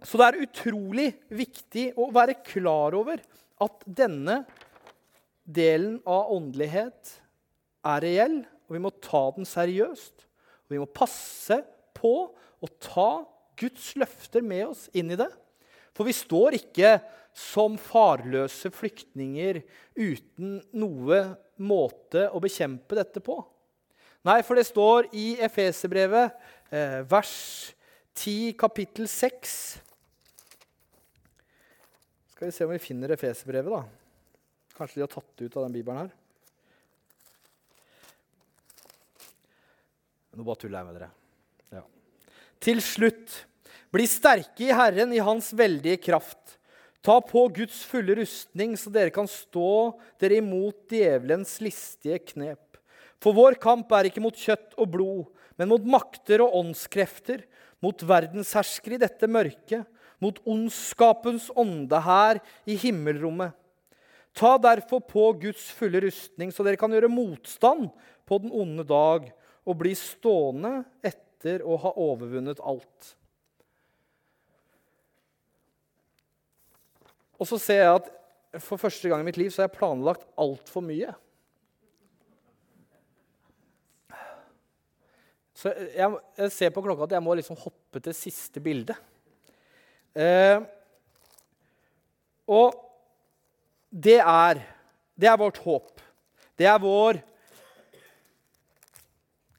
Så 0.06 0.20
det 0.20 0.30
er 0.30 0.44
utrolig 0.46 1.10
viktig 1.28 1.90
å 2.00 2.08
være 2.16 2.40
klar 2.46 2.96
over 2.96 3.20
at 3.60 3.84
denne 3.84 4.44
delen 5.44 5.98
av 6.08 6.32
åndelighet 6.36 7.19
er 7.86 8.04
reell, 8.04 8.40
og 8.68 8.76
vi 8.76 8.82
må 8.84 8.92
ta 9.02 9.22
den 9.36 9.48
seriøst. 9.48 10.26
Og 10.68 10.76
vi 10.76 10.82
må 10.82 10.88
passe 10.90 11.62
på 11.98 12.14
å 12.34 12.72
ta 12.84 13.12
Guds 13.60 13.94
løfter 14.00 14.44
med 14.46 14.68
oss 14.70 14.88
inn 14.98 15.12
i 15.12 15.20
det. 15.20 15.30
For 15.96 16.08
vi 16.08 16.16
står 16.16 16.60
ikke 16.60 16.98
som 17.36 17.78
farløse 17.82 18.72
flyktninger 18.74 19.62
uten 20.00 20.60
noe 20.80 21.22
måte 21.60 22.28
å 22.32 22.42
bekjempe 22.44 22.98
dette 23.00 23.24
på. 23.24 23.40
Nei, 24.28 24.42
for 24.44 24.60
det 24.60 24.68
står 24.68 25.10
i 25.16 25.34
Efeserbrevet, 25.44 26.36
eh, 26.72 27.00
vers 27.08 27.36
10, 28.20 28.54
kapittel 28.60 29.08
6 29.08 29.80
Skal 32.34 32.48
vi 32.48 32.56
se 32.56 32.66
om 32.66 32.72
vi 32.72 32.80
finner 32.80 33.12
Efeserbrevet, 33.12 33.72
da. 33.72 33.84
Kanskje 34.76 35.00
de 35.00 35.04
har 35.04 35.12
tatt 35.12 35.32
det 35.36 35.50
ut 35.50 35.58
av 35.58 35.66
den 35.68 35.76
bibelen 35.76 36.06
her. 36.06 36.19
Nå 40.36 40.46
bare 40.46 40.62
tuller 40.62 40.80
jeg 40.82 40.90
med 40.90 41.00
dere. 41.00 41.10
Ja. 41.74 41.84
Til 42.62 42.82
slutt 42.86 43.44
bli 43.94 44.06
sterke 44.10 44.68
i 44.68 44.76
Herren, 44.76 45.14
i 45.14 45.24
Hans 45.24 45.52
veldige 45.58 46.00
kraft. 46.10 46.58
Ta 47.06 47.18
på 47.24 47.46
Guds 47.56 47.82
fulle 47.88 48.18
rustning, 48.20 48.76
så 48.78 48.92
dere 48.94 49.14
kan 49.16 49.28
stå 49.30 49.96
dere 50.22 50.42
imot 50.42 50.90
djevelens 50.92 51.56
listige 51.64 52.20
knep. 52.34 52.78
For 53.24 53.36
vår 53.36 53.58
kamp 53.60 53.92
er 53.96 54.10
ikke 54.10 54.24
mot 54.24 54.36
kjøtt 54.36 54.76
og 54.80 54.92
blod, 54.94 55.24
men 55.60 55.72
mot 55.72 55.84
makter 55.84 56.44
og 56.44 56.56
åndskrefter, 56.62 57.44
mot 57.84 58.04
verdensherskere 58.04 58.98
i 58.98 59.02
dette 59.02 59.28
mørket, 59.32 59.88
mot 60.20 60.40
ondskapens 60.48 61.48
ånde 61.56 62.00
her 62.04 62.42
i 62.68 62.76
himmelrommet. 62.80 63.56
Ta 64.36 64.58
derfor 64.62 65.02
på 65.04 65.32
Guds 65.42 65.70
fulle 65.76 66.04
rustning, 66.04 66.52
så 66.52 66.64
dere 66.64 66.80
kan 66.80 66.92
gjøre 66.94 67.12
motstand 67.12 67.88
på 68.28 68.40
den 68.44 68.52
onde 68.54 68.86
dag 68.88 69.32
og 69.70 69.78
bli 69.78 69.94
stående 69.98 70.82
etter 71.06 71.62
å 71.62 71.78
ha 71.84 71.94
overvunnet 72.02 72.62
alt. 72.66 73.14
Og 77.40 77.48
så 77.48 77.60
ser 77.62 77.84
jeg 77.84 78.00
at 78.02 78.10
for 78.66 78.82
første 78.82 79.12
gang 79.12 79.22
i 79.22 79.28
mitt 79.28 79.38
liv 79.40 79.52
så 79.54 79.62
har 79.62 79.70
jeg 79.70 79.78
planlagt 79.78 80.26
altfor 80.42 80.84
mye. 80.84 81.14
Så 85.60 85.72
jeg, 85.76 86.20
jeg, 86.40 86.52
ser 86.56 86.72
på 86.72 86.84
klokka 86.84 87.06
at 87.06 87.16
jeg 87.18 87.24
må 87.24 87.36
liksom 87.36 87.58
hoppe 87.60 88.00
til 88.04 88.16
siste 88.16 88.62
bilde. 88.64 88.96
Eh, 90.16 90.64
og 92.50 92.78
det 93.90 94.20
er, 94.24 94.62
det 95.20 95.28
er 95.30 95.40
vårt 95.40 95.60
håp. 95.66 96.00
Det 96.60 96.68
er 96.68 96.80
vår 96.82 97.20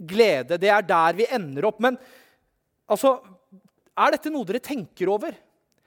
glede. 0.00 0.58
Det 0.60 0.70
er 0.72 0.84
der 0.86 1.16
vi 1.18 1.28
ender 1.30 1.68
opp. 1.68 1.80
Men 1.82 1.98
altså, 2.90 3.18
er 3.94 4.16
dette 4.16 4.32
noe 4.32 4.48
dere 4.48 4.62
tenker 4.64 5.12
over? 5.12 5.34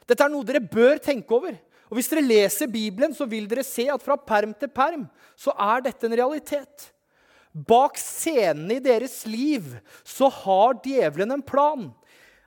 Dette 0.07 0.25
er 0.25 0.31
noe 0.31 0.45
dere 0.47 0.63
bør 0.63 0.99
tenke 1.01 1.35
over. 1.35 1.55
Og 1.89 1.97
Hvis 1.97 2.09
dere 2.09 2.25
leser 2.25 2.71
Bibelen, 2.71 3.13
så 3.13 3.27
vil 3.29 3.47
dere 3.49 3.65
se 3.65 3.85
at 3.91 4.03
fra 4.03 4.17
perm 4.17 4.55
til 4.57 4.71
perm 4.73 5.05
så 5.37 5.53
er 5.53 5.83
dette 5.85 6.07
en 6.07 6.15
realitet. 6.17 6.89
Bak 7.53 7.99
scenene 8.01 8.79
i 8.79 8.83
deres 8.83 9.19
liv 9.29 9.75
så 10.01 10.29
har 10.41 10.79
djevelen 10.81 11.35
en 11.35 11.45
plan. 11.45 11.91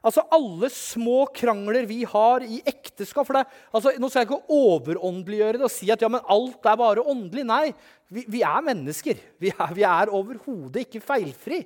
Altså 0.06 0.22
Alle 0.34 0.70
små 0.70 1.24
krangler 1.34 1.86
vi 1.88 2.04
har 2.06 2.44
i 2.46 2.60
ekteskap 2.62 3.26
for 3.26 3.40
det, 3.40 3.46
altså, 3.74 3.94
Nå 3.98 4.10
skal 4.10 4.22
jeg 4.22 4.28
ikke 4.30 4.58
overåndeliggjøre 4.60 5.58
det 5.58 5.66
og 5.66 5.72
si 5.74 5.90
at 5.90 6.02
ja, 6.04 6.10
men 6.12 6.22
alt 6.30 6.68
er 6.70 6.78
bare 6.78 7.02
åndelig. 7.02 7.46
Nei, 7.48 7.70
vi, 8.12 8.22
vi 8.30 8.44
er 8.46 8.62
mennesker. 8.62 9.18
Vi 9.42 9.50
er, 9.50 9.80
er 9.82 10.12
overhodet 10.14 10.86
ikke 10.86 11.02
feilfri. 11.02 11.64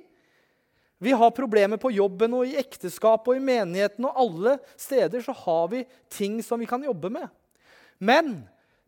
Vi 1.01 1.13
har 1.17 1.33
problemer 1.33 1.81
på 1.81 1.89
jobben 1.93 2.33
og 2.37 2.49
i 2.49 2.57
ekteskap 2.61 3.29
og 3.29 3.37
i 3.37 3.43
menigheten. 3.43 4.05
Og 4.09 4.19
alle 4.25 4.57
steder 4.77 5.23
så 5.25 5.33
har 5.37 5.69
vi 5.71 5.85
ting 6.13 6.41
som 6.45 6.61
vi 6.61 6.69
kan 6.69 6.83
jobbe 6.85 7.09
med. 7.13 7.29
Men 8.01 8.35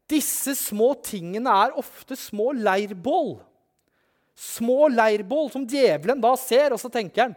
disse 0.09 0.53
små 0.57 0.91
tingene 1.05 1.53
er 1.63 1.77
ofte 1.77 2.17
små 2.17 2.51
leirbål. 2.57 3.35
Små 4.33 4.89
leirbål 4.93 5.51
som 5.53 5.65
djevelen 5.69 6.21
da 6.21 6.33
ser, 6.41 6.73
og 6.73 6.81
så 6.81 6.89
tenker 6.93 7.27
han 7.27 7.35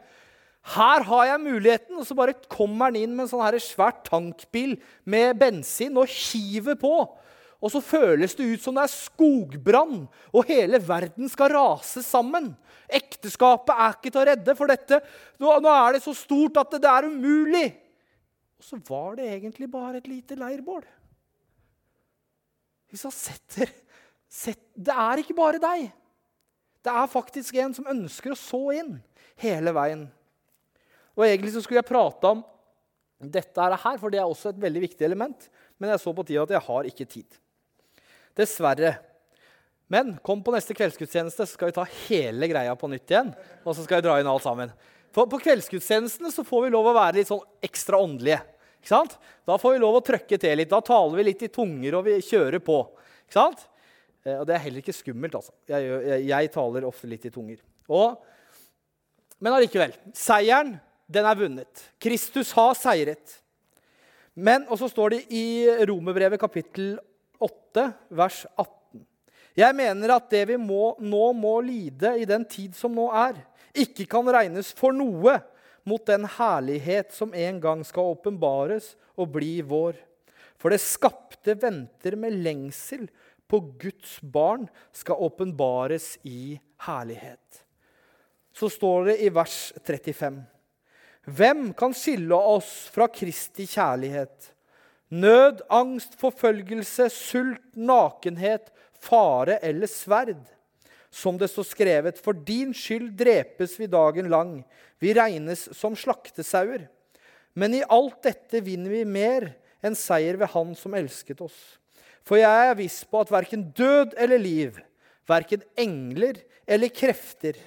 her 0.75 1.05
har 1.07 1.29
jeg 1.29 1.43
muligheten. 1.45 1.95
Og 2.01 2.07
så 2.09 2.17
bare 2.19 2.35
kommer 2.51 2.91
han 2.91 2.99
inn 2.99 3.15
med 3.15 3.27
en 3.27 3.33
sånn 3.35 3.61
svær 3.63 3.95
tankbil 4.07 4.77
med 5.05 5.39
bensin 5.41 5.97
og 5.99 6.11
hiver 6.11 6.79
på. 6.81 6.97
Og 7.63 7.73
så 7.73 7.81
føles 7.81 8.35
det 8.37 8.47
ut 8.51 8.63
som 8.63 8.77
det 8.77 8.85
er 8.85 8.93
skogbrann, 8.93 10.03
og 10.29 10.51
hele 10.51 10.81
verden 10.85 11.31
skal 11.33 11.55
rase 11.55 12.03
sammen. 12.05 12.51
Ekteskapet 12.87 13.73
er 13.73 13.97
ikke 13.97 14.13
til 14.13 14.21
å 14.21 14.27
redde 14.29 14.55
for 14.59 14.71
dette. 14.71 15.01
Nå, 15.41 15.55
nå 15.65 15.73
er 15.73 15.97
det 15.97 16.03
så 16.05 16.13
stort 16.15 16.61
at 16.61 16.77
det, 16.77 16.83
det 16.85 16.93
er 16.93 17.09
umulig. 17.09 17.67
Og 18.61 18.69
så 18.69 18.79
var 18.89 19.17
det 19.19 19.31
egentlig 19.33 19.71
bare 19.73 20.03
et 20.03 20.11
lite 20.11 20.37
leirbål. 20.39 20.85
Hvis 22.93 23.07
han 23.09 23.15
setter, 23.15 23.73
setter 24.31 24.63
Det 24.77 24.93
er 24.93 25.23
ikke 25.23 25.35
bare 25.37 25.61
deg. 25.61 25.89
Det 26.85 26.93
er 26.93 27.11
faktisk 27.11 27.57
en 27.59 27.73
som 27.75 27.89
ønsker 27.91 28.35
å 28.35 28.39
så 28.39 28.63
inn 28.77 28.99
hele 29.43 29.73
veien. 29.75 30.07
Og 31.17 31.25
Egentlig 31.25 31.55
så 31.55 31.63
skulle 31.65 31.81
jeg 31.81 31.89
prate 31.89 32.31
om 32.31 32.45
dette 33.17 33.67
her, 33.73 33.99
for 33.99 34.13
det 34.13 34.21
er 34.21 34.29
også 34.29 34.53
et 34.53 34.61
veldig 34.61 34.83
viktig 34.85 35.07
element. 35.07 35.47
Men 35.81 35.93
jeg 35.93 36.03
så 36.03 36.13
på 36.17 36.25
tida 36.27 36.45
at 36.45 36.57
jeg 36.57 36.67
har 36.69 36.89
ikke 36.91 37.09
tid. 37.09 37.39
Dessverre. 38.37 38.97
Men 39.93 40.17
kom 40.27 40.43
på 40.45 40.53
neste 40.53 40.75
kveldsgudstjeneste, 40.77 41.47
så 41.47 41.57
skal 41.57 41.71
vi 41.71 41.77
ta 41.77 41.87
hele 42.09 42.49
greia 42.51 42.75
på 42.77 42.91
nytt 42.91 43.13
igjen. 43.13 43.33
Og 43.65 43.77
så 43.77 43.87
skal 43.87 44.01
vi 44.01 44.09
dra 44.09 44.19
inn 44.21 44.29
alt 44.29 44.45
sammen. 44.45 44.75
For 45.15 45.31
på 45.31 45.41
kveldsgudstjenestene 45.41 46.33
så 46.35 46.45
får 46.45 46.67
vi 46.67 46.75
lov 46.75 46.91
å 46.91 46.97
være 46.97 47.21
litt 47.21 47.31
sånn 47.31 47.45
ekstra 47.65 48.01
åndelige. 48.03 48.43
Ikke 48.83 48.93
sant? 48.93 49.17
Da 49.49 49.57
får 49.59 49.77
vi 49.77 49.83
lov 49.83 49.97
å 49.99 50.05
trøkke 50.05 50.39
til 50.43 50.61
litt. 50.61 50.73
Da 50.73 50.83
taler 50.85 51.17
vi 51.17 51.29
litt 51.31 51.47
i 51.47 51.53
tunger, 51.53 51.97
og 51.97 52.05
vi 52.11 52.19
kjører 52.27 52.61
på. 52.63 52.83
Ikke 53.25 53.39
sant? 53.39 53.65
Eh, 54.27 54.37
og 54.37 54.45
det 54.49 54.57
er 54.57 54.65
heller 54.67 54.83
ikke 54.83 54.95
skummelt, 54.95 55.39
altså. 55.39 55.55
Jeg, 55.71 55.87
jeg, 55.87 56.27
jeg 56.29 56.53
taler 56.55 56.89
ofte 56.89 57.11
litt 57.11 57.25
i 57.27 57.33
tunger. 57.33 57.63
Og, 57.89 58.19
men 59.41 59.55
allikevel. 59.55 59.95
Seieren, 60.19 60.77
den 61.07 61.27
er 61.27 61.39
vunnet. 61.39 61.83
Kristus 62.03 62.53
har 62.57 62.75
seiret. 62.79 63.39
Men, 64.37 64.67
og 64.69 64.79
så 64.81 64.89
står 64.91 65.15
det 65.15 65.21
i 65.33 65.47
Romerbrevet 65.89 66.41
kapittel 66.41 66.97
8, 67.41 67.87
vers 68.19 68.43
18. 68.59 69.05
Jeg 69.57 69.77
mener 69.79 70.13
at 70.13 70.27
det 70.33 70.43
vi 70.51 70.57
må, 70.61 70.97
nå 71.01 71.31
må 71.33 71.55
lide 71.65 72.19
i 72.21 72.27
den 72.29 72.45
tid 72.45 72.75
som 72.77 72.93
nå 72.93 73.07
er, 73.17 73.39
ikke 73.77 74.05
kan 74.11 74.29
regnes 74.29 74.73
for 74.77 74.93
noe 74.93 75.39
mot 75.87 76.03
den 76.09 76.27
herlighet 76.37 77.15
som 77.15 77.33
en 77.37 77.61
gang 77.63 77.85
skal 77.87 78.13
åpenbares 78.17 78.95
og 79.17 79.31
bli 79.37 79.61
vår. 79.65 79.97
For 80.61 80.73
det 80.73 80.83
skapte 80.83 81.55
venter 81.61 82.17
med 82.19 82.37
lengsel 82.45 83.07
på 83.49 83.61
Guds 83.79 84.19
barn 84.21 84.67
skal 84.97 85.23
åpenbares 85.29 86.17
i 86.27 86.59
herlighet. 86.89 87.63
Så 88.57 88.69
står 88.73 89.13
det 89.13 89.17
i 89.23 89.31
vers 89.33 89.73
35. 89.85 90.43
Hvem 91.27 91.73
kan 91.75 91.95
skille 91.97 92.37
oss 92.39 92.87
fra 92.95 93.09
Kristi 93.11 93.67
kjærlighet? 93.67 94.53
Nød, 95.11 95.65
angst, 95.71 96.15
forfølgelse, 96.21 97.09
sult, 97.11 97.63
nakenhet, 97.75 98.71
fare 99.03 99.59
eller 99.67 99.91
sverd. 99.91 100.39
Som 101.11 101.39
det 101.39 101.49
står 101.51 101.67
skrevet, 101.67 102.21
for 102.23 102.37
din 102.47 102.75
skyld 102.75 103.13
drepes 103.19 103.75
vi 103.81 103.91
dagen 103.91 104.31
lang. 104.31 104.61
Vi 105.03 105.15
regnes 105.19 105.67
som 105.75 105.97
slaktesauer. 105.99 106.87
Men 107.59 107.75
i 107.75 107.83
alt 107.83 108.21
dette 108.27 108.63
vinner 108.63 108.93
vi 108.93 109.05
mer 109.09 109.51
enn 109.83 109.97
seier 109.99 110.39
ved 110.39 110.53
Han 110.55 110.75
som 110.79 110.95
elsket 110.95 111.41
oss. 111.43 111.57
For 112.27 112.39
jeg 112.39 112.71
er 112.71 112.79
viss 112.79 113.03
på 113.07 113.23
at 113.23 113.33
verken 113.33 113.69
død 113.75 114.15
eller 114.19 114.39
liv, 114.43 114.79
verken 115.27 115.63
engler 115.79 116.39
eller 116.67 116.91
krefter, 116.91 117.59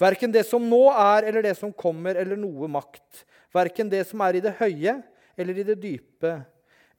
verken 0.00 0.32
det 0.32 0.44
som 0.48 0.64
nå 0.68 0.82
er 0.92 1.28
eller 1.28 1.46
det 1.46 1.54
som 1.58 1.72
kommer, 1.72 2.18
eller 2.18 2.38
noe 2.40 2.68
makt, 2.70 3.24
verken 3.54 3.90
det 3.92 4.04
som 4.08 4.22
er 4.26 4.38
i 4.38 4.44
det 4.44 4.56
høye 4.60 4.98
eller 5.36 5.58
i 5.60 5.66
det 5.68 5.78
dype, 5.82 6.32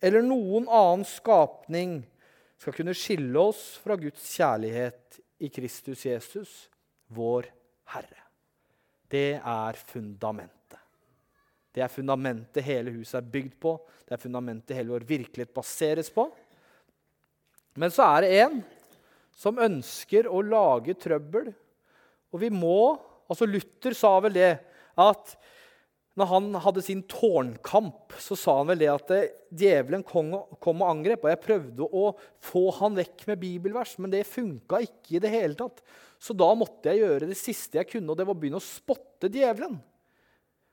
eller 0.01 0.25
noen 0.25 0.67
annen 0.69 1.05
skapning, 1.09 1.99
skal 2.57 2.73
kunne 2.73 2.95
skille 2.97 3.37
oss 3.37 3.77
fra 3.83 3.97
Guds 3.99 4.23
kjærlighet 4.33 5.19
i 5.45 5.49
Kristus 5.53 6.05
Jesus, 6.07 6.53
vår 7.13 7.49
Herre. 7.93 8.23
Det 9.07 9.37
er 9.37 9.77
fundamentet. 9.87 10.81
Det 11.73 11.83
er 11.85 11.93
fundamentet 11.93 12.65
hele 12.65 12.91
huset 12.95 13.19
er 13.19 13.29
bygd 13.29 13.53
på. 13.61 13.75
Det 14.07 14.15
er 14.15 14.21
fundamentet 14.23 14.73
hele 14.75 14.95
vår 14.95 15.05
virkelighet 15.07 15.53
baseres 15.53 16.09
på. 16.09 16.25
Men 17.77 17.93
så 17.93 18.07
er 18.15 18.25
det 18.25 18.31
en 18.41 18.57
som 19.37 19.61
ønsker 19.61 20.25
å 20.25 20.41
lage 20.41 20.97
trøbbel. 20.97 21.51
Og 22.33 22.41
vi 22.41 22.51
må 22.53 22.79
altså 23.27 23.47
Luther 23.47 23.95
sa 23.97 24.17
vel 24.23 24.35
det 24.37 24.51
at 24.97 25.35
når 26.17 26.29
han 26.31 26.47
hadde 26.63 26.81
sin 26.81 27.03
tårnkamp, 27.05 28.15
så 28.17 28.33
sa 28.39 28.55
han 28.57 28.71
vel 28.71 28.79
det 28.81 28.87
at 28.89 29.11
det, 29.11 29.19
djevelen 29.53 30.01
kom, 30.07 30.31
og 30.33 30.79
angrep. 30.87 31.27
Og 31.27 31.29
jeg 31.29 31.41
prøvde 31.43 31.85
å 31.85 32.07
få 32.41 32.63
han 32.79 32.97
vekk 32.97 33.27
med 33.29 33.41
bibelvers, 33.43 33.93
men 34.01 34.09
det 34.15 34.23
funka 34.25 34.79
ikke 34.81 35.19
i 35.19 35.21
det 35.21 35.29
hele 35.35 35.53
tatt. 35.59 35.83
Så 36.17 36.33
da 36.33 36.49
måtte 36.57 36.89
jeg 36.89 37.03
gjøre 37.03 37.29
det 37.29 37.37
siste 37.37 37.77
jeg 37.77 37.91
kunne, 37.91 38.09
og 38.09 38.17
det 38.17 38.25
var 38.25 38.33
å 38.33 38.41
begynne 38.41 38.57
å 38.57 38.65
spotte 38.65 39.29
djevelen. 39.29 39.77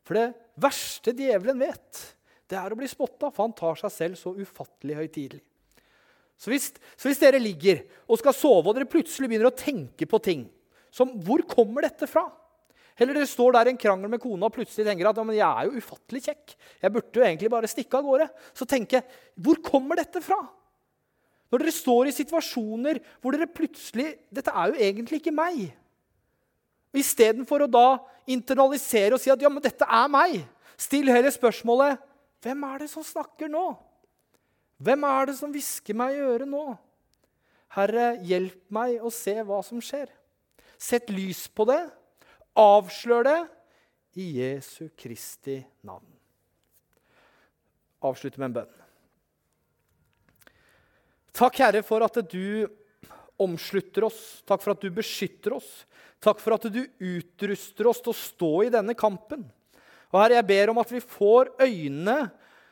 For 0.08 0.16
det 0.16 0.30
verste 0.64 1.12
djevelen 1.12 1.60
vet, 1.60 2.00
det 2.48 2.56
er 2.60 2.72
å 2.72 2.80
bli 2.80 2.88
spotta, 2.88 3.28
for 3.28 3.44
han 3.44 3.56
tar 3.56 3.76
seg 3.84 3.92
selv 3.92 4.20
så 4.20 4.32
ufattelig 4.32 4.96
høytidelig. 5.02 5.44
Så 6.40 6.56
så 6.56 7.08
hvis 7.08 7.20
dere 7.20 7.38
ligger 7.38 7.84
og 8.08 8.18
skal 8.18 8.34
sove, 8.36 8.70
og 8.70 8.78
dere 8.78 8.88
plutselig 8.90 9.28
begynner 9.28 9.52
å 9.52 9.58
tenke 9.58 10.08
på 10.08 10.24
ting 10.24 10.48
som 10.94 11.10
Hvor 11.26 11.42
kommer 11.50 11.88
dette 11.88 12.06
fra? 12.10 12.28
Eller 12.94 13.16
dere 13.16 13.26
står 13.26 13.56
der 13.56 13.68
i 13.68 13.72
en 13.74 13.80
krangel 13.80 14.10
med 14.10 14.22
kona 14.22 14.46
og 14.46 14.54
plutselig 14.54 14.86
tenker 14.86 15.08
at 15.10 15.18
ja, 15.18 15.24
men 15.26 15.34
jeg 15.34 15.48
er 15.48 15.66
jo 15.66 15.80
ufattelig 15.82 16.20
kjekk. 16.28 16.52
Jeg 16.84 16.94
burde 16.94 17.18
jo 17.18 17.24
egentlig 17.26 17.50
bare 17.50 17.70
stikke 17.70 17.98
av 17.98 18.06
gårde. 18.06 18.28
Så 18.54 18.68
tenker 18.70 19.00
jeg 19.00 19.22
hvor 19.42 19.58
kommer 19.66 19.98
dette 19.98 20.22
fra? 20.22 20.38
Når 21.50 21.64
dere 21.64 21.74
står 21.74 22.10
i 22.10 22.14
situasjoner 22.14 23.02
hvor 23.22 23.34
dere 23.34 23.50
plutselig 23.50 24.14
Dette 24.34 24.54
er 24.54 24.70
jo 24.70 24.78
egentlig 24.86 25.20
ikke 25.20 25.34
meg. 25.34 25.66
Istedenfor 26.94 27.66
å 27.66 27.70
da 27.70 27.88
internalisere 28.30 29.16
og 29.16 29.22
si 29.22 29.32
at 29.32 29.42
ja, 29.42 29.50
men 29.50 29.62
dette 29.62 29.84
er 29.84 30.10
meg, 30.10 30.38
still 30.78 31.10
heller 31.10 31.34
spørsmålet 31.34 31.98
hvem 32.44 32.64
er 32.68 32.84
det 32.84 32.90
som 32.92 33.04
snakker 33.06 33.50
nå? 33.50 33.72
Hvem 34.84 35.06
er 35.08 35.30
det 35.30 35.38
som 35.38 35.52
hvisker 35.52 35.96
meg 35.96 36.14
i 36.14 36.22
øret 36.22 36.50
nå? 36.50 36.64
Herre, 37.74 38.12
hjelp 38.22 38.60
meg 38.74 39.00
å 39.02 39.10
se 39.10 39.34
hva 39.42 39.58
som 39.66 39.80
skjer. 39.82 40.06
Sett 40.84 41.08
lys 41.12 41.46
på 41.48 41.64
det 41.68 41.80
Avslør 42.60 43.24
det 43.26 43.38
i 44.20 44.28
Jesu 44.36 44.90
Kristi 44.94 45.56
navn. 45.82 46.06
Avslutte 48.04 48.38
med 48.38 48.50
en 48.50 48.56
bønn. 48.60 48.74
Takk, 51.34 51.58
Herre, 51.58 51.82
for 51.82 52.04
at 52.06 52.20
du 52.30 52.68
omslutter 53.42 54.06
oss. 54.06 54.20
Takk 54.46 54.62
for 54.62 54.76
at 54.76 54.84
du 54.84 54.92
beskytter 54.94 55.56
oss. 55.56 55.70
Takk 56.22 56.38
for 56.38 56.54
at 56.54 56.68
du 56.70 56.84
utruster 56.84 57.90
oss 57.90 58.04
til 58.04 58.12
å 58.12 58.20
stå 58.20 58.52
i 58.68 58.72
denne 58.76 58.94
kampen. 58.94 59.42
Og 60.12 60.20
Herre, 60.20 60.38
jeg 60.38 60.50
ber 60.52 60.70
om 60.70 60.78
at 60.84 60.94
vi 60.94 61.02
får 61.02 61.56
øyne 61.64 62.18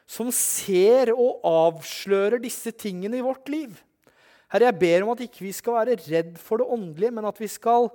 som 0.07 0.31
ser 0.37 1.11
og 1.17 1.43
avslører 1.49 2.39
disse 2.45 2.71
tingene 2.77 3.19
i 3.19 3.25
vårt 3.25 3.51
liv. 3.51 3.75
Herre, 4.53 4.69
jeg 4.69 4.79
ber 4.83 5.05
om 5.07 5.15
at 5.15 5.23
ikke 5.25 5.47
vi 5.47 5.55
skal 5.57 5.79
være 5.79 5.97
redd 6.05 6.37
for 6.41 6.61
det 6.61 6.69
åndelige, 6.69 7.15
men 7.17 7.29
at 7.29 7.39
vi 7.41 7.49
skal 7.49 7.89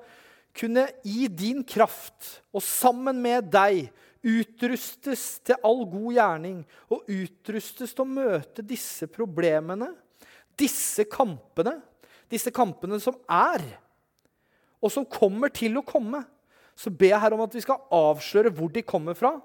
kunne 0.58 0.88
i 1.06 1.28
din 1.30 1.62
kraft 1.68 2.40
og 2.50 2.64
sammen 2.66 3.20
med 3.22 3.52
deg 3.54 3.92
utrustes 4.26 5.38
til 5.46 5.60
all 5.66 5.84
god 5.86 6.16
gjerning 6.16 6.62
og 6.90 7.06
utrustes 7.14 7.94
til 7.94 8.04
å 8.04 8.10
møte 8.10 8.66
disse 8.66 9.06
problemene, 9.12 9.92
disse 10.58 11.06
kampene, 11.10 11.78
disse 12.32 12.52
kampene 12.52 12.98
som 13.00 13.20
er, 13.30 13.62
og 14.82 14.92
som 14.94 15.06
kommer 15.06 15.54
til 15.54 15.78
å 15.78 15.86
komme. 15.86 16.24
Så 16.78 16.92
ber 16.94 17.14
jeg 17.14 17.22
her 17.22 17.34
om 17.38 17.46
at 17.46 17.54
vi 17.54 17.64
skal 17.64 17.86
avsløre 17.94 18.52
hvor 18.54 18.74
de 18.74 18.86
kommer 18.86 19.18
fra, 19.18 19.36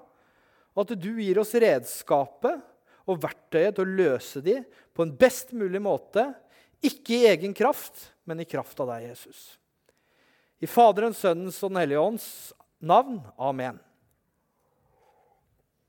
og 0.73 0.81
at 0.83 0.97
du 0.97 1.11
gir 1.21 1.37
oss 1.41 1.53
redskapet 1.61 2.61
og 3.09 3.21
verktøyet 3.21 3.77
til 3.77 3.85
å 3.85 3.97
løse 4.01 4.41
de 4.41 4.59
på 4.93 5.05
en 5.05 5.13
best 5.17 5.53
mulig 5.53 5.81
måte. 5.83 6.31
Ikke 6.83 7.15
i 7.15 7.27
egen 7.31 7.53
kraft, 7.55 8.11
men 8.27 8.43
i 8.43 8.47
kraft 8.49 8.79
av 8.83 8.91
deg, 8.91 9.09
Jesus. 9.13 9.53
I 10.63 10.67
Faderens, 10.69 11.21
Sønnens 11.23 11.59
og 11.63 11.71
Den 11.71 11.81
hellige 11.83 12.03
ånds 12.03 12.27
navn. 12.83 13.21
Amen. 13.39 13.79